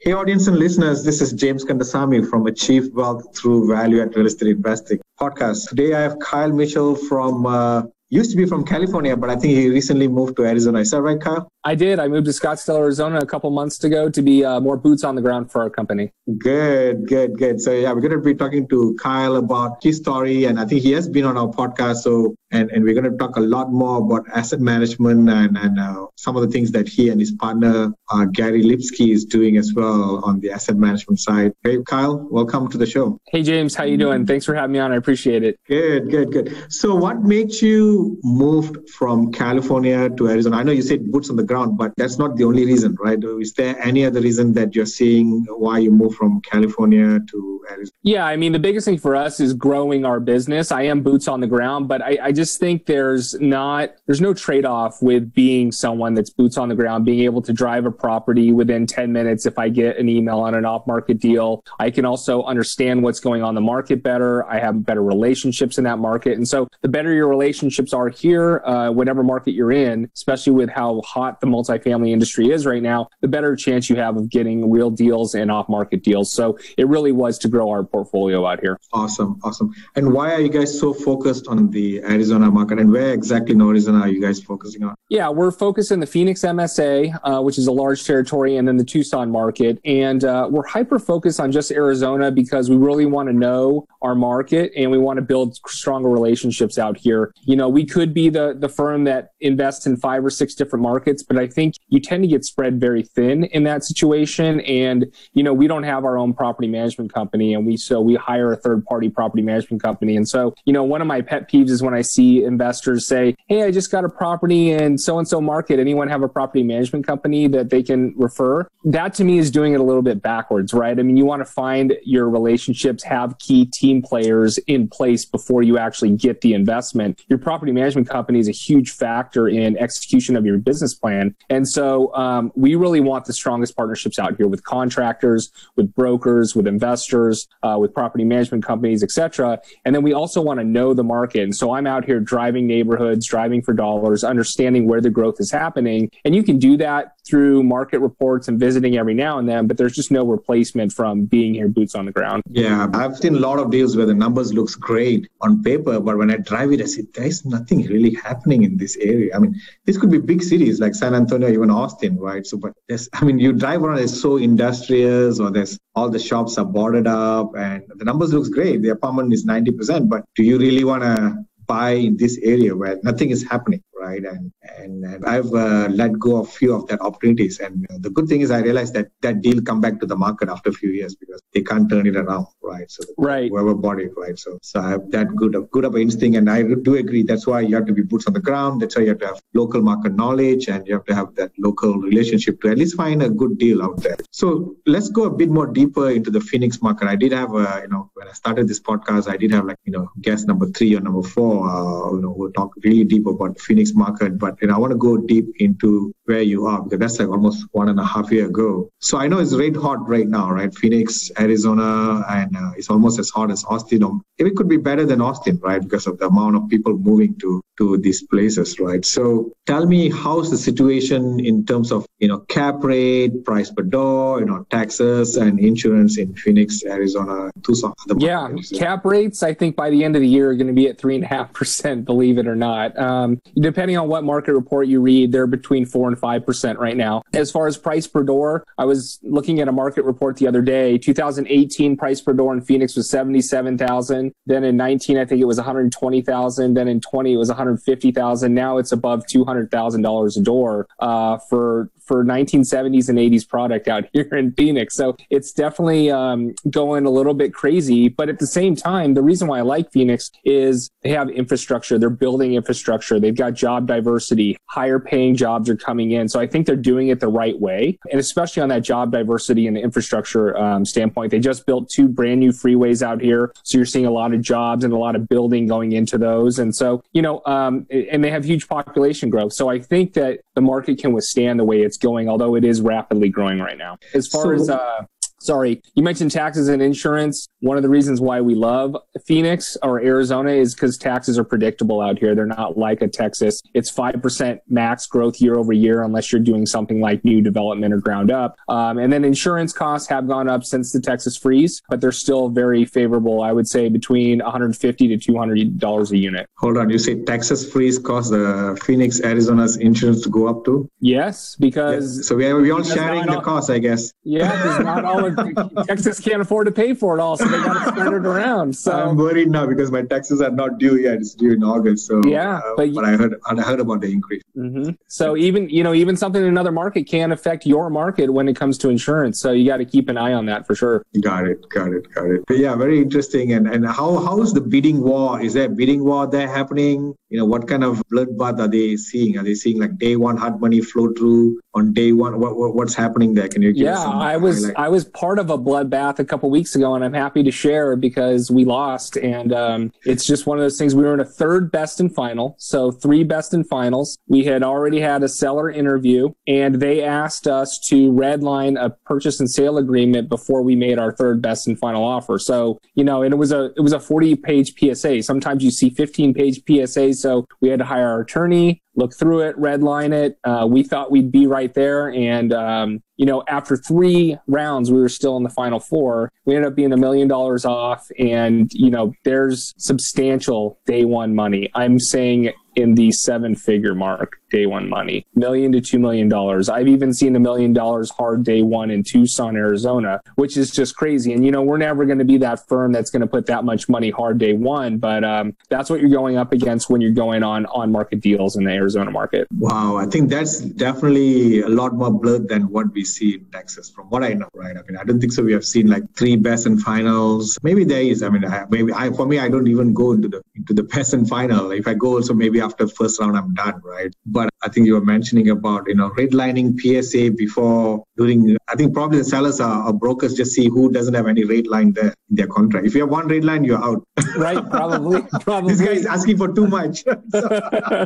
Hey, 0.00 0.12
audience 0.12 0.46
and 0.46 0.56
listeners, 0.56 1.04
this 1.04 1.20
is 1.20 1.32
James 1.32 1.64
Kandasamy 1.64 2.28
from 2.30 2.46
Achieve 2.46 2.94
Wealth 2.94 3.36
Through 3.36 3.68
Value 3.68 4.00
Add 4.00 4.16
Real 4.16 4.26
Estate 4.26 4.48
Investing 4.48 5.00
podcast. 5.20 5.68
Today 5.68 5.92
I 5.92 6.00
have 6.00 6.18
Kyle 6.20 6.52
Mitchell 6.52 6.94
from, 6.94 7.44
uh, 7.46 7.82
used 8.10 8.30
to 8.30 8.36
be 8.36 8.46
from 8.46 8.64
California, 8.64 9.16
but 9.16 9.30
I 9.30 9.36
think 9.36 9.54
he 9.54 9.68
recently 9.68 10.08
moved 10.08 10.36
to 10.36 10.44
Arizona. 10.44 10.80
Is 10.80 10.90
that 10.92 11.02
right, 11.02 11.20
Kyle? 11.20 11.48
I 11.64 11.74
did. 11.74 11.98
I 11.98 12.08
moved 12.08 12.26
to 12.26 12.32
Scottsdale, 12.32 12.78
Arizona 12.78 13.18
a 13.18 13.26
couple 13.26 13.50
months 13.50 13.82
ago 13.84 14.08
to 14.08 14.22
be 14.22 14.44
uh, 14.44 14.60
more 14.60 14.76
boots 14.76 15.04
on 15.04 15.14
the 15.14 15.22
ground 15.22 15.50
for 15.50 15.60
our 15.62 15.70
company. 15.70 16.12
Good, 16.38 17.06
good, 17.06 17.36
good. 17.36 17.60
So 17.60 17.72
yeah, 17.72 17.92
we're 17.92 18.00
going 18.00 18.12
to 18.12 18.20
be 18.20 18.34
talking 18.34 18.66
to 18.68 18.96
Kyle 19.00 19.36
about 19.36 19.82
his 19.82 19.98
story, 19.98 20.44
and 20.44 20.58
I 20.58 20.64
think 20.64 20.82
he 20.82 20.92
has 20.92 21.08
been 21.08 21.24
on 21.24 21.36
our 21.36 21.48
podcast. 21.48 21.96
So 21.96 22.34
and, 22.50 22.70
and 22.70 22.82
we're 22.82 22.94
going 22.94 23.10
to 23.10 23.16
talk 23.16 23.36
a 23.36 23.40
lot 23.40 23.70
more 23.70 23.98
about 23.98 24.26
asset 24.34 24.60
management 24.60 25.28
and, 25.28 25.56
and 25.58 25.78
uh, 25.78 26.06
some 26.16 26.36
of 26.36 26.42
the 26.42 26.48
things 26.48 26.72
that 26.72 26.88
he 26.88 27.10
and 27.10 27.20
his 27.20 27.32
partner 27.32 27.92
uh, 28.10 28.24
Gary 28.24 28.62
Lipsky 28.62 29.12
is 29.12 29.24
doing 29.24 29.58
as 29.58 29.74
well 29.74 30.24
on 30.24 30.40
the 30.40 30.50
asset 30.50 30.76
management 30.76 31.20
side. 31.20 31.52
Hey, 31.62 31.82
Kyle, 31.84 32.26
welcome 32.30 32.68
to 32.68 32.78
the 32.78 32.86
show. 32.86 33.18
Hey, 33.30 33.42
James, 33.42 33.74
how 33.74 33.84
you 33.84 33.98
doing? 33.98 34.24
Thanks 34.24 34.46
for 34.46 34.54
having 34.54 34.72
me 34.72 34.78
on. 34.78 34.92
I 34.92 34.96
appreciate 34.96 35.42
it. 35.42 35.58
Good, 35.66 36.10
good, 36.10 36.32
good. 36.32 36.72
So, 36.72 36.94
what 36.94 37.22
makes 37.22 37.60
you 37.60 37.97
move 38.22 38.88
from 38.88 39.32
California 39.32 40.10
to 40.10 40.28
Arizona? 40.28 40.56
I 40.56 40.62
know 40.62 40.72
you 40.72 40.82
said 40.82 41.10
boots 41.10 41.30
on 41.30 41.36
the 41.36 41.42
ground, 41.42 41.78
but 41.78 41.92
that's 41.96 42.18
not 42.18 42.36
the 42.36 42.44
only 42.44 42.64
reason, 42.64 42.96
right? 43.00 43.18
Is 43.40 43.52
there 43.54 43.78
any 43.82 44.04
other 44.04 44.20
reason 44.20 44.52
that 44.54 44.74
you're 44.74 44.86
seeing 44.86 45.44
why 45.48 45.78
you 45.78 45.90
moved 45.90 46.16
from 46.16 46.40
California 46.42 47.20
to 47.30 47.60
Arizona? 47.70 47.94
Yeah, 48.02 48.24
I 48.26 48.36
mean, 48.36 48.52
the 48.52 48.58
biggest 48.58 48.84
thing 48.84 48.98
for 48.98 49.14
us 49.16 49.40
is 49.40 49.54
growing 49.54 50.04
our 50.04 50.20
business. 50.20 50.72
I 50.72 50.82
am 50.82 51.02
boots 51.02 51.28
on 51.28 51.40
the 51.40 51.46
ground, 51.46 51.88
but 51.88 52.02
I, 52.02 52.18
I 52.22 52.32
just 52.32 52.58
think 52.58 52.86
there's 52.86 53.38
not 53.40 53.90
there's 54.06 54.20
no 54.20 54.34
trade-off 54.34 55.02
with 55.02 55.32
being 55.32 55.72
someone 55.72 56.14
that's 56.14 56.30
boots 56.30 56.56
on 56.56 56.68
the 56.68 56.74
ground, 56.74 57.04
being 57.04 57.20
able 57.20 57.42
to 57.42 57.52
drive 57.52 57.86
a 57.86 57.90
property 57.90 58.52
within 58.52 58.86
10 58.86 59.12
minutes 59.12 59.46
if 59.46 59.58
I 59.58 59.68
get 59.68 59.98
an 59.98 60.08
email 60.08 60.40
on 60.40 60.54
an 60.54 60.64
off-market 60.64 61.18
deal. 61.18 61.64
I 61.78 61.90
can 61.90 62.04
also 62.04 62.42
understand 62.44 63.02
what's 63.02 63.20
going 63.20 63.42
on 63.42 63.54
the 63.54 63.60
market 63.60 64.02
better. 64.02 64.48
I 64.48 64.58
have 64.58 64.84
better 64.84 65.02
relationships 65.02 65.78
in 65.78 65.84
that 65.84 65.98
market. 65.98 66.36
And 66.36 66.46
so 66.46 66.68
the 66.82 66.88
better 66.88 67.12
your 67.12 67.28
relationships 67.28 67.87
are 67.92 68.08
here, 68.08 68.60
uh, 68.64 68.90
whatever 68.90 69.22
market 69.22 69.52
you're 69.52 69.72
in, 69.72 70.08
especially 70.14 70.52
with 70.52 70.70
how 70.70 71.00
hot 71.02 71.40
the 71.40 71.46
multifamily 71.46 72.10
industry 72.10 72.50
is 72.50 72.64
right 72.64 72.82
now, 72.82 73.08
the 73.20 73.28
better 73.28 73.56
chance 73.56 73.90
you 73.90 73.96
have 73.96 74.16
of 74.16 74.30
getting 74.30 74.70
real 74.70 74.90
deals 74.90 75.34
and 75.34 75.50
off-market 75.50 76.04
deals. 76.04 76.32
So 76.32 76.58
it 76.76 76.86
really 76.86 77.12
was 77.12 77.38
to 77.38 77.48
grow 77.48 77.70
our 77.70 77.82
portfolio 77.82 78.46
out 78.46 78.60
here. 78.60 78.78
Awesome. 78.92 79.40
Awesome. 79.42 79.74
And 79.96 80.12
why 80.12 80.32
are 80.32 80.40
you 80.40 80.48
guys 80.48 80.78
so 80.78 80.92
focused 80.92 81.48
on 81.48 81.70
the 81.70 82.00
Arizona 82.04 82.50
market? 82.50 82.68
market 82.68 82.80
and 82.82 82.92
where 82.92 83.12
exactly 83.12 83.54
in 83.54 83.60
Arizona 83.60 84.00
are 84.00 84.08
you 84.08 84.20
guys 84.20 84.40
focusing 84.42 84.84
on? 84.84 84.94
Yeah, 85.08 85.28
we're 85.28 85.50
focused 85.50 85.90
in 85.90 86.00
the 86.00 86.06
Phoenix 86.06 86.42
MSA, 86.42 87.18
uh, 87.22 87.42
which 87.42 87.58
is 87.58 87.66
a 87.66 87.72
large 87.72 88.04
territory, 88.04 88.56
and 88.56 88.66
then 88.66 88.76
the 88.76 88.84
Tucson 88.84 89.30
market. 89.30 89.78
And 89.84 90.24
uh, 90.24 90.48
we're 90.50 90.66
hyper 90.66 90.98
focused 90.98 91.40
on 91.40 91.52
just 91.52 91.70
Arizona 91.70 92.30
because 92.30 92.68
we 92.68 92.76
really 92.76 93.06
want 93.06 93.28
to 93.28 93.32
know 93.32 93.86
our 94.02 94.14
market 94.14 94.72
and 94.76 94.90
we 94.90 94.98
want 94.98 95.16
to 95.18 95.22
build 95.22 95.56
stronger 95.66 96.08
relationships 96.08 96.78
out 96.78 96.96
here. 96.96 97.32
You 97.42 97.56
know, 97.56 97.68
we 97.68 97.77
could 97.84 98.14
be 98.14 98.28
the, 98.28 98.54
the 98.58 98.68
firm 98.68 99.04
that 99.04 99.32
invests 99.40 99.86
in 99.86 99.96
five 99.96 100.24
or 100.24 100.30
six 100.30 100.54
different 100.54 100.82
markets, 100.82 101.22
but 101.22 101.38
I 101.38 101.46
think 101.46 101.74
you 101.88 102.00
tend 102.00 102.22
to 102.22 102.28
get 102.28 102.44
spread 102.44 102.80
very 102.80 103.02
thin 103.02 103.44
in 103.44 103.64
that 103.64 103.84
situation. 103.84 104.60
And, 104.60 105.12
you 105.34 105.42
know, 105.42 105.52
we 105.52 105.66
don't 105.66 105.82
have 105.82 106.04
our 106.04 106.18
own 106.18 106.34
property 106.34 106.68
management 106.68 107.12
company 107.12 107.54
and 107.54 107.66
we, 107.66 107.76
so 107.76 108.00
we 108.00 108.14
hire 108.14 108.52
a 108.52 108.56
third 108.56 108.84
party 108.84 109.08
property 109.08 109.42
management 109.42 109.82
company. 109.82 110.16
And 110.16 110.28
so, 110.28 110.54
you 110.64 110.72
know, 110.72 110.84
one 110.84 111.00
of 111.00 111.06
my 111.06 111.20
pet 111.20 111.50
peeves 111.50 111.70
is 111.70 111.82
when 111.82 111.94
I 111.94 112.02
see 112.02 112.44
investors 112.44 113.06
say, 113.06 113.36
Hey, 113.46 113.62
I 113.62 113.70
just 113.70 113.90
got 113.90 114.04
a 114.04 114.08
property 114.08 114.70
in 114.70 114.98
so 114.98 115.18
and 115.18 115.26
so 115.26 115.40
market. 115.40 115.78
Anyone 115.78 116.08
have 116.08 116.22
a 116.22 116.28
property 116.28 116.62
management 116.62 117.06
company 117.06 117.48
that 117.48 117.70
they 117.70 117.82
can 117.82 118.14
refer? 118.16 118.68
That 118.84 119.14
to 119.14 119.24
me 119.24 119.38
is 119.38 119.50
doing 119.50 119.74
it 119.74 119.80
a 119.80 119.82
little 119.82 120.02
bit 120.02 120.22
backwards, 120.22 120.72
right? 120.72 120.98
I 120.98 121.02
mean, 121.02 121.16
you 121.16 121.24
want 121.24 121.40
to 121.40 121.52
find 121.52 121.94
your 122.04 122.28
relationships, 122.28 123.02
have 123.04 123.38
key 123.38 123.66
team 123.66 124.02
players 124.02 124.58
in 124.66 124.88
place 124.88 125.24
before 125.24 125.62
you 125.62 125.78
actually 125.78 126.10
get 126.10 126.40
the 126.40 126.54
investment. 126.54 127.20
Your 127.28 127.38
property 127.38 127.67
management 127.72 128.08
company 128.08 128.38
is 128.38 128.48
a 128.48 128.52
huge 128.52 128.90
factor 128.90 129.48
in 129.48 129.76
execution 129.78 130.36
of 130.36 130.46
your 130.46 130.58
business 130.58 130.94
plan. 130.94 131.34
And 131.50 131.68
so 131.68 132.14
um, 132.14 132.52
we 132.54 132.74
really 132.74 133.00
want 133.00 133.24
the 133.24 133.32
strongest 133.32 133.76
partnerships 133.76 134.18
out 134.18 134.36
here 134.36 134.48
with 134.48 134.64
contractors, 134.64 135.50
with 135.76 135.94
brokers, 135.94 136.54
with 136.54 136.66
investors, 136.66 137.48
uh, 137.62 137.76
with 137.78 137.92
property 137.92 138.24
management 138.24 138.64
companies, 138.64 139.02
etc. 139.02 139.60
And 139.84 139.94
then 139.94 140.02
we 140.02 140.12
also 140.12 140.40
want 140.40 140.60
to 140.60 140.64
know 140.64 140.94
the 140.94 141.04
market. 141.04 141.42
And 141.42 141.54
so 141.54 141.72
I'm 141.72 141.86
out 141.86 142.04
here 142.04 142.20
driving 142.20 142.66
neighborhoods, 142.66 143.26
driving 143.26 143.62
for 143.62 143.72
dollars, 143.74 144.24
understanding 144.24 144.86
where 144.86 145.00
the 145.00 145.10
growth 145.10 145.36
is 145.38 145.50
happening. 145.50 146.10
And 146.24 146.34
you 146.34 146.42
can 146.42 146.58
do 146.58 146.76
that 146.78 147.17
through 147.28 147.62
market 147.62 148.00
reports 148.00 148.48
and 148.48 148.58
visiting 148.58 148.96
every 148.96 149.14
now 149.14 149.38
and 149.38 149.48
then, 149.48 149.66
but 149.66 149.76
there's 149.76 149.94
just 149.94 150.10
no 150.10 150.24
replacement 150.24 150.92
from 150.92 151.24
being 151.24 151.54
here 151.54 151.68
boots 151.68 151.94
on 151.94 152.06
the 152.06 152.12
ground. 152.12 152.42
Yeah, 152.50 152.88
I've 152.94 153.16
seen 153.16 153.34
a 153.36 153.38
lot 153.38 153.58
of 153.58 153.70
deals 153.70 153.96
where 153.96 154.06
the 154.06 154.14
numbers 154.14 154.54
looks 154.54 154.74
great 154.74 155.28
on 155.40 155.62
paper, 155.62 156.00
but 156.00 156.16
when 156.16 156.30
I 156.30 156.36
drive 156.36 156.72
it, 156.72 156.80
I 156.80 156.86
see 156.86 157.02
there's 157.14 157.44
nothing 157.44 157.86
really 157.86 158.14
happening 158.14 158.62
in 158.64 158.76
this 158.76 158.96
area. 158.96 159.34
I 159.34 159.38
mean, 159.38 159.60
this 159.84 159.98
could 159.98 160.10
be 160.10 160.18
big 160.18 160.42
cities 160.42 160.80
like 160.80 160.94
San 160.94 161.14
Antonio, 161.14 161.48
even 161.50 161.70
Austin, 161.70 162.18
right? 162.18 162.46
So, 162.46 162.56
but 162.56 162.72
there's, 162.88 163.08
I 163.12 163.24
mean, 163.24 163.38
you 163.38 163.52
drive 163.52 163.82
around, 163.82 163.98
it's 163.98 164.20
so 164.20 164.36
industrious, 164.36 165.40
or 165.40 165.50
there's 165.50 165.78
all 165.94 166.08
the 166.08 166.18
shops 166.18 166.58
are 166.58 166.64
boarded 166.64 167.06
up, 167.06 167.54
and 167.56 167.82
the 167.96 168.04
numbers 168.04 168.32
looks 168.32 168.48
great. 168.48 168.82
The 168.82 168.90
apartment 168.90 169.32
is 169.32 169.46
90%, 169.46 170.08
but 170.08 170.24
do 170.34 170.42
you 170.42 170.58
really 170.58 170.84
want 170.84 171.02
to 171.02 171.44
buy 171.66 171.90
in 171.90 172.16
this 172.16 172.38
area 172.42 172.74
where 172.74 172.98
nothing 173.02 173.30
is 173.30 173.46
happening? 173.46 173.82
Right? 174.00 174.24
And 174.24 174.52
and, 174.78 175.04
and 175.04 175.24
I've 175.24 175.52
uh, 175.52 175.88
let 175.90 176.18
go 176.18 176.40
of 176.40 176.48
a 176.48 176.50
few 176.50 176.74
of 176.74 176.86
that 176.88 177.00
opportunities. 177.00 177.58
And 177.60 177.86
uh, 177.90 177.98
the 178.00 178.10
good 178.10 178.28
thing 178.28 178.40
is 178.40 178.50
I 178.50 178.60
realized 178.60 178.94
that 178.94 179.08
that 179.22 179.42
deal 179.42 179.60
come 179.62 179.80
back 179.80 180.00
to 180.00 180.06
the 180.06 180.16
market 180.16 180.48
after 180.48 180.70
a 180.70 180.72
few 180.72 180.90
years 180.90 181.14
because 181.14 181.42
they 181.54 181.62
can't 181.62 181.88
turn 181.88 182.06
it 182.06 182.16
around, 182.16 182.46
right? 182.62 182.90
So 182.90 183.04
right, 183.16 183.50
whoever 183.50 183.74
bought 183.74 184.00
it, 184.00 184.12
right? 184.16 184.38
So 184.38 184.58
so 184.62 184.80
I 184.80 184.90
have 184.90 185.10
that 185.10 185.34
good 185.36 185.54
of 185.54 185.70
good 185.70 185.84
of 185.84 185.96
instinct, 185.96 186.36
and 186.36 186.50
I 186.50 186.62
do 186.62 186.96
agree. 186.96 187.22
That's 187.22 187.46
why 187.46 187.60
you 187.60 187.74
have 187.76 187.86
to 187.86 187.92
be 187.92 188.02
boots 188.02 188.26
on 188.26 188.32
the 188.32 188.40
ground. 188.40 188.82
That's 188.82 188.96
why 188.96 189.02
you 189.02 189.08
have 189.08 189.18
to 189.20 189.26
have 189.26 189.40
local 189.54 189.82
market 189.82 190.14
knowledge, 190.14 190.68
and 190.68 190.86
you 190.86 190.94
have 190.94 191.04
to 191.06 191.14
have 191.14 191.34
that 191.36 191.52
local 191.58 191.98
relationship 191.98 192.60
to 192.62 192.68
at 192.68 192.78
least 192.78 192.96
find 192.96 193.22
a 193.22 193.30
good 193.30 193.58
deal 193.58 193.82
out 193.82 194.02
there. 194.02 194.16
So 194.30 194.76
let's 194.86 195.08
go 195.08 195.24
a 195.24 195.30
bit 195.30 195.50
more 195.50 195.66
deeper 195.66 196.10
into 196.10 196.30
the 196.30 196.40
Phoenix 196.40 196.82
market. 196.82 197.08
I 197.08 197.16
did 197.16 197.32
have, 197.32 197.54
a, 197.54 197.80
you 197.82 197.88
know, 197.88 198.10
when 198.14 198.28
I 198.28 198.32
started 198.32 198.68
this 198.68 198.80
podcast, 198.80 199.28
I 199.28 199.36
did 199.36 199.52
have 199.52 199.64
like 199.64 199.78
you 199.84 199.92
know 199.92 200.10
guest 200.20 200.46
number 200.46 200.66
three 200.66 200.94
or 200.96 201.00
number 201.00 201.22
four, 201.22 201.68
uh, 201.68 202.14
you 202.14 202.22
know, 202.22 202.34
who 202.34 202.50
talk 202.52 202.72
really 202.84 203.04
deep 203.04 203.26
about 203.26 203.56
the 203.56 203.62
Phoenix 203.88 203.96
market. 203.96 204.38
But 204.38 204.60
you 204.60 204.68
know, 204.68 204.74
I 204.74 204.78
want 204.78 204.92
to 204.92 204.98
go 204.98 205.16
deep 205.16 205.46
into 205.58 206.12
where 206.24 206.42
you 206.42 206.66
are 206.66 206.82
because 206.82 206.98
that's 206.98 207.18
like 207.18 207.28
almost 207.28 207.66
one 207.72 207.88
and 207.88 207.98
a 207.98 208.04
half 208.04 208.30
year 208.30 208.46
ago. 208.46 208.90
So 209.00 209.18
I 209.18 209.28
know 209.28 209.38
it's 209.38 209.54
red 209.54 209.76
hot 209.76 210.06
right 210.06 210.26
now, 210.28 210.50
right? 210.50 210.74
Phoenix, 210.74 211.30
Arizona, 211.38 212.24
and 212.28 212.54
uh, 212.56 212.72
it's 212.76 212.90
almost 212.90 213.18
as 213.18 213.30
hot 213.30 213.50
as 213.50 213.64
Austin. 213.64 214.02
Or 214.02 214.20
it 214.36 214.54
could 214.56 214.68
be 214.68 214.76
better 214.76 215.06
than 215.06 215.20
Austin, 215.20 215.58
right? 215.62 215.80
Because 215.80 216.06
of 216.06 216.18
the 216.18 216.26
amount 216.26 216.56
of 216.56 216.68
people 216.68 216.96
moving 216.98 217.34
to 217.40 217.62
to 217.78 217.96
these 217.98 218.22
places, 218.24 218.78
right? 218.80 219.04
So 219.04 219.52
tell 219.66 219.86
me, 219.86 220.10
how's 220.10 220.50
the 220.50 220.58
situation 220.58 221.40
in 221.40 221.64
terms 221.64 221.92
of 221.92 222.04
you 222.18 222.28
know 222.28 222.38
cap 222.48 222.82
rate, 222.82 223.44
price 223.44 223.70
per 223.70 223.82
door, 223.82 224.40
you 224.40 224.46
know 224.46 224.66
taxes 224.70 225.36
and 225.36 225.58
insurance 225.58 226.18
in 226.18 226.34
Phoenix, 226.34 226.84
Arizona, 226.84 227.50
Tucson, 227.62 227.94
other 228.04 228.16
Yeah, 228.18 228.50
cap 228.76 229.04
rates. 229.04 229.42
I 229.42 229.54
think 229.54 229.76
by 229.76 229.90
the 229.90 230.04
end 230.04 230.16
of 230.16 230.22
the 230.22 230.28
year 230.28 230.50
are 230.50 230.56
going 230.56 230.74
to 230.74 230.80
be 230.82 230.88
at 230.88 230.98
three 230.98 231.14
and 231.14 231.24
a 231.24 231.28
half 231.28 231.52
percent. 231.52 232.04
Believe 232.04 232.36
it 232.38 232.46
or 232.46 232.56
not, 232.56 232.98
um, 232.98 233.40
depending 233.54 233.77
on 233.78 234.08
what 234.08 234.24
market 234.24 234.52
report 234.52 234.88
you 234.88 235.00
read, 235.00 235.32
they're 235.32 235.46
between 235.46 235.86
four 235.86 236.08
and 236.08 236.18
five 236.18 236.44
percent 236.44 236.78
right 236.78 236.96
now. 236.96 237.22
As 237.32 237.50
far 237.50 237.66
as 237.66 237.76
price 237.76 238.06
per 238.06 238.22
door, 238.22 238.64
I 238.76 238.84
was 238.84 239.18
looking 239.22 239.60
at 239.60 239.68
a 239.68 239.72
market 239.72 240.04
report 240.04 240.36
the 240.36 240.48
other 240.48 240.62
day. 240.62 240.98
2018 240.98 241.96
price 241.96 242.20
per 242.20 242.32
door 242.32 242.52
in 242.52 242.60
Phoenix 242.60 242.96
was 242.96 243.08
seventy-seven 243.08 243.78
thousand. 243.78 244.32
Then 244.46 244.64
in 244.64 244.76
19, 244.76 245.18
I 245.18 245.24
think 245.24 245.40
it 245.40 245.46
was 245.46 245.58
one 245.58 245.66
hundred 245.66 245.92
twenty 245.92 246.22
thousand. 246.22 246.74
Then 246.74 246.88
in 246.88 247.00
20, 247.00 247.34
it 247.34 247.36
was 247.36 247.48
one 247.48 247.56
hundred 247.56 247.82
fifty 247.82 248.12
thousand. 248.12 248.54
Now 248.54 248.78
it's 248.78 248.92
above 248.92 249.26
two 249.26 249.44
hundred 249.44 249.70
thousand 249.70 250.02
dollars 250.02 250.36
a 250.36 250.42
door 250.42 250.86
uh, 250.98 251.38
for 251.38 251.90
for 252.08 252.24
1970s 252.24 253.10
and 253.10 253.18
80s 253.18 253.46
product 253.46 253.86
out 253.86 254.04
here 254.12 254.28
in 254.32 254.52
Phoenix. 254.52 254.96
So 254.96 255.14
it's 255.30 255.52
definitely 255.52 256.10
um, 256.10 256.54
going 256.70 257.04
a 257.04 257.10
little 257.10 257.34
bit 257.34 257.54
crazy. 257.54 258.08
But 258.08 258.30
at 258.30 258.38
the 258.38 258.46
same 258.46 258.74
time, 258.74 259.14
the 259.14 259.22
reason 259.22 259.46
why 259.46 259.58
I 259.58 259.62
like 259.62 259.92
Phoenix 259.92 260.32
is 260.44 260.90
they 261.02 261.10
have 261.10 261.28
infrastructure. 261.28 261.98
They're 261.98 262.10
building 262.10 262.54
infrastructure. 262.54 263.20
They've 263.20 263.36
got 263.36 263.52
job 263.68 263.86
diversity. 263.86 264.56
Higher 264.64 264.98
paying 264.98 265.36
jobs 265.36 265.68
are 265.68 265.76
coming 265.76 266.12
in. 266.12 266.26
So 266.26 266.40
I 266.40 266.46
think 266.46 266.66
they're 266.66 266.74
doing 266.74 267.08
it 267.08 267.20
the 267.20 267.28
right 267.28 267.58
way. 267.60 267.98
And 268.10 268.18
especially 268.18 268.62
on 268.62 268.70
that 268.70 268.80
job 268.82 269.12
diversity 269.12 269.66
and 269.66 269.76
infrastructure 269.76 270.56
um, 270.56 270.86
standpoint, 270.86 271.30
they 271.30 271.38
just 271.38 271.66
built 271.66 271.90
two 271.90 272.08
brand 272.08 272.40
new 272.40 272.50
freeways 272.50 273.02
out 273.02 273.20
here. 273.20 273.52
So 273.64 273.76
you're 273.76 273.84
seeing 273.84 274.06
a 274.06 274.10
lot 274.10 274.32
of 274.32 274.40
jobs 274.40 274.84
and 274.84 274.92
a 274.94 274.96
lot 274.96 275.14
of 275.16 275.28
building 275.28 275.66
going 275.66 275.92
into 275.92 276.16
those. 276.16 276.58
And 276.58 276.74
so, 276.74 277.02
you 277.12 277.20
know, 277.20 277.42
um, 277.44 277.86
and 277.90 278.24
they 278.24 278.30
have 278.30 278.42
huge 278.42 278.66
population 278.68 279.28
growth. 279.28 279.52
So 279.52 279.68
I 279.68 279.78
think 279.80 280.14
that 280.14 280.40
the 280.54 280.62
market 280.62 280.98
can 280.98 281.12
withstand 281.12 281.60
the 281.60 281.64
way 281.64 281.82
it's 281.82 281.98
going, 281.98 282.30
although 282.30 282.54
it 282.54 282.64
is 282.64 282.80
rapidly 282.80 283.28
growing 283.28 283.58
right 283.58 283.76
now. 283.76 283.98
As 284.14 284.28
far 284.28 284.44
so, 284.44 284.62
as 284.62 284.70
uh, 284.70 285.04
sorry, 285.40 285.82
you 285.94 286.02
mentioned 286.02 286.30
taxes 286.30 286.68
and 286.68 286.82
insurance. 286.82 287.48
One 287.60 287.76
of 287.76 287.82
the 287.82 287.88
reasons 287.88 288.20
why 288.20 288.40
we 288.40 288.54
love 288.54 288.96
Phoenix 289.26 289.76
or 289.82 290.00
Arizona 290.00 290.50
is 290.50 290.74
because 290.74 290.96
taxes 290.96 291.38
are 291.38 291.44
predictable 291.44 292.00
out 292.00 292.18
here. 292.18 292.34
They're 292.34 292.46
not 292.46 292.78
like 292.78 293.02
a 293.02 293.08
Texas. 293.08 293.60
It's 293.74 293.90
5% 293.90 294.58
max 294.68 295.06
growth 295.06 295.40
year 295.40 295.56
over 295.56 295.72
year, 295.72 296.02
unless 296.02 296.32
you're 296.32 296.40
doing 296.40 296.66
something 296.66 297.00
like 297.00 297.24
new 297.24 297.40
development 297.40 297.94
or 297.94 297.98
ground 297.98 298.30
up. 298.30 298.56
Um, 298.68 298.98
and 298.98 299.12
then 299.12 299.24
insurance 299.24 299.72
costs 299.72 300.08
have 300.08 300.28
gone 300.28 300.48
up 300.48 300.64
since 300.64 300.92
the 300.92 301.00
Texas 301.00 301.36
freeze, 301.36 301.82
but 301.88 302.00
they're 302.00 302.12
still 302.12 302.48
very 302.48 302.84
favorable. 302.84 303.42
I 303.42 303.52
would 303.52 303.68
say 303.68 303.88
between 303.88 304.38
150 304.40 305.16
to 305.16 305.32
$200 305.32 306.10
a 306.10 306.16
unit. 306.16 306.46
Hold 306.58 306.78
on. 306.78 306.90
You 306.90 306.98
say 306.98 307.22
Texas 307.24 307.70
freeze 307.70 307.98
caused 307.98 308.32
the 308.32 308.78
Phoenix, 308.84 309.20
Arizona's 309.20 309.76
insurance 309.76 310.22
to 310.22 310.30
go 310.30 310.48
up 310.48 310.64
too? 310.64 310.88
Yes, 311.00 311.56
because. 311.56 312.18
Yes. 312.18 312.28
So 312.28 312.36
we 312.36 312.46
are, 312.46 312.60
we 312.60 312.70
all 312.70 312.82
sharing 312.82 313.26
the 313.26 313.36
all, 313.36 313.42
cost, 313.42 313.70
I 313.70 313.78
guess. 313.78 314.12
Yeah, 314.24 314.78
not 314.82 315.04
Texas 315.86 316.20
can't 316.20 316.40
afford 316.40 316.66
to 316.66 316.72
pay 316.72 316.94
for 316.94 317.18
it 317.18 317.20
all, 317.20 317.36
so 317.36 317.44
they 317.44 317.58
got 317.58 317.84
to 317.84 317.90
spread 317.90 318.12
it 318.12 318.26
around. 318.26 318.76
So 318.76 318.92
I'm 318.92 319.16
worried 319.16 319.50
now 319.50 319.66
because 319.66 319.90
my 319.90 320.02
taxes 320.02 320.40
are 320.40 320.50
not 320.50 320.78
due 320.78 320.96
yet. 320.96 321.14
It's 321.14 321.34
due 321.34 321.52
in 321.52 321.62
August. 321.62 322.06
So 322.06 322.22
yeah, 322.26 322.58
uh, 322.58 322.74
but, 322.76 322.94
but, 322.94 323.04
I 323.04 323.16
heard 323.16 323.34
I 323.46 323.60
heard 323.62 323.80
about 323.80 324.00
the 324.00 324.12
increase. 324.12 324.42
Mm-hmm. 324.56 324.90
So 325.08 325.36
even 325.36 325.68
you 325.68 325.82
know 325.82 325.94
even 325.94 326.16
something 326.16 326.42
in 326.42 326.48
another 326.48 326.72
market 326.72 327.04
can 327.04 327.32
affect 327.32 327.66
your 327.66 327.90
market 327.90 328.32
when 328.32 328.48
it 328.48 328.56
comes 328.56 328.78
to 328.78 328.88
insurance. 328.88 329.40
So 329.40 329.52
you 329.52 329.66
got 329.66 329.78
to 329.78 329.84
keep 329.84 330.08
an 330.08 330.16
eye 330.16 330.32
on 330.32 330.46
that 330.46 330.66
for 330.66 330.74
sure. 330.74 331.04
Got 331.20 331.46
it. 331.46 331.68
Got 331.68 331.92
it. 331.92 332.12
Got 332.14 332.26
it. 332.30 332.44
But 332.46 332.58
yeah, 332.58 332.74
very 332.74 333.00
interesting. 333.00 333.52
And 333.52 333.66
and 333.66 333.86
how 333.86 334.18
how 334.18 334.40
is 334.42 334.52
the 334.52 334.60
bidding 334.60 335.02
war? 335.02 335.40
Is 335.40 335.54
there 335.54 335.66
a 335.66 335.68
bidding 335.68 336.04
war 336.04 336.26
there 336.26 336.48
happening? 336.48 337.14
You 337.30 337.38
know, 337.38 337.44
what 337.44 337.68
kind 337.68 337.84
of 337.84 338.02
bloodbath 338.10 338.58
are 338.58 338.68
they 338.68 338.96
seeing? 338.96 339.36
Are 339.36 339.44
they 339.44 339.54
seeing 339.54 339.78
like 339.78 339.98
day 339.98 340.16
one 340.16 340.38
hard 340.38 340.60
money 340.60 340.80
flow 340.80 341.12
through 341.12 341.60
on 341.74 341.92
day 341.92 342.12
one? 342.12 342.40
What, 342.40 342.56
what 342.56 342.74
what's 342.74 342.94
happening 342.94 343.34
there? 343.34 343.48
Can 343.48 343.60
you? 343.60 343.72
yeah, 343.74 344.02
I 344.02 344.38
was 344.38 344.62
highlight? 344.62 344.78
I 344.78 344.88
was 344.88 345.04
part 345.04 345.38
of 345.38 345.50
a 345.50 345.58
bloodbath 345.58 346.18
a 346.18 346.24
couple 346.24 346.48
weeks 346.48 346.74
ago, 346.74 346.94
and 346.94 347.04
I'm 347.04 347.12
happy 347.12 347.42
to 347.42 347.50
share 347.50 347.96
because 347.96 348.50
we 348.50 348.64
lost. 348.64 349.18
And 349.18 349.52
um, 349.52 349.92
it's 350.04 350.24
just 350.24 350.46
one 350.46 350.56
of 350.56 350.64
those 350.64 350.78
things. 350.78 350.94
We 350.94 351.02
were 351.02 351.12
in 351.12 351.20
a 351.20 351.24
third 351.24 351.70
best 351.70 352.00
and 352.00 352.14
final, 352.14 352.56
so 352.58 352.90
three 352.90 353.24
best 353.24 353.52
and 353.52 353.68
finals. 353.68 354.16
We 354.26 354.44
had 354.44 354.62
already 354.62 355.00
had 355.00 355.22
a 355.22 355.28
seller 355.28 355.70
interview, 355.70 356.30
and 356.46 356.76
they 356.76 357.02
asked 357.02 357.46
us 357.46 357.78
to 357.88 358.10
redline 358.10 358.82
a 358.82 358.88
purchase 358.88 359.38
and 359.38 359.50
sale 359.50 359.76
agreement 359.76 360.30
before 360.30 360.62
we 360.62 360.76
made 360.76 360.98
our 360.98 361.12
third 361.12 361.42
best 361.42 361.66
and 361.66 361.78
final 361.78 362.04
offer. 362.04 362.38
So 362.38 362.80
you 362.94 363.04
know, 363.04 363.22
and 363.22 363.34
it 363.34 363.36
was 363.36 363.52
a 363.52 363.66
it 363.76 363.80
was 363.80 363.92
a 363.92 364.00
40 364.00 364.36
page 364.36 364.72
PSA. 364.78 365.22
Sometimes 365.22 365.62
you 365.62 365.70
see 365.70 365.90
15 365.90 366.32
page 366.32 366.64
PSAs. 366.64 367.17
So 367.20 367.46
we 367.60 367.68
had 367.68 367.78
to 367.78 367.84
hire 367.84 368.08
our 368.08 368.20
attorney 368.20 368.82
look 368.98 369.14
through 369.14 369.40
it, 369.40 369.56
redline 369.56 370.12
it. 370.12 370.38
Uh, 370.44 370.66
we 370.68 370.82
thought 370.82 371.10
we'd 371.10 371.30
be 371.30 371.46
right 371.46 371.72
there. 371.72 372.10
And, 372.10 372.52
um, 372.52 373.00
you 373.16 373.26
know, 373.26 373.44
after 373.48 373.76
three 373.76 374.36
rounds, 374.48 374.90
we 374.90 375.00
were 375.00 375.08
still 375.08 375.36
in 375.36 375.44
the 375.44 375.48
final 375.48 375.78
four. 375.78 376.32
We 376.44 376.56
ended 376.56 376.72
up 376.72 376.76
being 376.76 376.92
a 376.92 376.96
million 376.96 377.28
dollars 377.28 377.64
off. 377.64 378.08
And, 378.18 378.70
you 378.72 378.90
know, 378.90 379.12
there's 379.24 379.72
substantial 379.78 380.80
day 380.84 381.04
one 381.04 381.34
money. 381.34 381.70
I'm 381.74 382.00
saying 382.00 382.52
in 382.74 382.94
the 382.94 383.12
seven 383.12 383.54
figure 383.54 383.94
mark 383.94 384.40
day 384.50 384.66
one 384.66 384.88
money, 384.88 385.26
million 385.34 385.72
to 385.72 385.80
two 385.80 385.98
million 385.98 386.28
dollars. 386.28 386.68
I've 386.68 386.88
even 386.88 387.12
seen 387.12 387.36
a 387.36 387.40
million 387.40 387.72
dollars 387.72 388.10
hard 388.10 388.44
day 388.44 388.62
one 388.62 388.90
in 388.90 389.02
Tucson, 389.02 389.56
Arizona, 389.56 390.20
which 390.36 390.56
is 390.56 390.70
just 390.70 390.96
crazy. 390.96 391.32
And 391.32 391.44
you 391.44 391.50
know, 391.50 391.62
we're 391.62 391.78
never 391.78 392.04
going 392.04 392.18
to 392.18 392.24
be 392.24 392.38
that 392.38 392.66
firm 392.68 392.92
that's 392.92 393.10
going 393.10 393.20
to 393.20 393.26
put 393.26 393.46
that 393.46 393.64
much 393.64 393.88
money 393.88 394.10
hard 394.10 394.38
day 394.38 394.52
one, 394.52 394.98
but 394.98 395.24
um, 395.24 395.54
that's 395.68 395.90
what 395.90 396.00
you're 396.00 396.10
going 396.10 396.36
up 396.36 396.52
against 396.52 396.90
when 396.90 397.00
you're 397.00 397.10
going 397.10 397.42
on 397.42 397.66
on 397.66 397.92
market 397.92 398.20
deals 398.20 398.56
in 398.56 398.64
the 398.64 398.72
Arizona 398.72 399.10
market. 399.10 399.46
Wow, 399.58 399.96
I 399.96 400.06
think 400.06 400.30
that's 400.30 400.60
definitely 400.60 401.60
a 401.62 401.68
lot 401.68 401.94
more 401.94 402.10
blood 402.10 402.48
than 402.48 402.62
what 402.70 402.92
we 402.92 403.04
see 403.04 403.34
in 403.34 403.44
Texas, 403.46 403.90
from 403.90 404.06
what 404.08 404.22
I 404.24 404.32
know. 404.34 404.48
Right? 404.54 404.76
I 404.76 404.82
mean, 404.82 404.96
I 404.96 405.04
don't 405.04 405.20
think 405.20 405.32
so. 405.32 405.42
We 405.42 405.52
have 405.52 405.64
seen 405.64 405.88
like 405.88 406.04
three 406.16 406.36
best 406.36 406.66
and 406.66 406.80
finals. 406.80 407.58
Maybe 407.62 407.84
there 407.84 408.02
is. 408.02 408.22
I 408.22 408.28
mean, 408.28 408.44
I, 408.44 408.64
maybe 408.68 408.92
I 408.92 409.10
for 409.10 409.26
me, 409.26 409.38
I 409.38 409.48
don't 409.48 409.68
even 409.68 409.92
go 409.92 410.12
into 410.12 410.28
the 410.28 410.42
into 410.54 410.74
the 410.74 410.82
best 410.94 411.12
and 411.12 411.28
final. 411.28 411.70
If 411.72 411.86
I 411.86 411.94
go, 411.94 412.16
also 412.16 412.34
maybe 412.34 412.60
after 412.60 412.86
first 412.86 413.20
round, 413.20 413.36
I'm 413.36 413.54
done. 413.54 413.80
Right? 413.84 414.12
But 414.26 414.37
I 414.62 414.68
think 414.68 414.86
you 414.86 414.94
were 414.94 415.04
mentioning 415.04 415.50
about, 415.50 415.88
you 415.88 415.94
know, 415.94 416.10
redlining 416.10 416.78
PSA 416.78 417.32
before 417.36 418.04
doing, 418.18 418.56
I 418.68 418.74
think 418.74 418.92
probably 418.92 419.18
the 419.18 419.24
sellers 419.24 419.60
are, 419.60 419.86
or 419.86 419.92
brokers 419.92 420.34
just 420.34 420.52
see 420.52 420.68
who 420.68 420.90
doesn't 420.90 421.14
have 421.14 421.26
any 421.26 421.44
redline 421.44 421.94
there 421.94 422.14
in 422.28 422.36
their 422.36 422.48
contract. 422.48 422.86
If 422.86 422.94
you 422.94 423.02
have 423.02 423.10
one 423.10 423.28
redline, 423.28 423.64
you're 423.64 423.82
out. 423.82 424.04
Right. 424.36 424.58
Probably. 424.70 425.22
probably. 425.40 425.74
this 425.74 425.80
guy 425.80 425.92
is 425.92 426.06
asking 426.06 426.36
for 426.36 426.52
too 426.52 426.66
much. 426.66 427.04
yeah. 427.06 428.04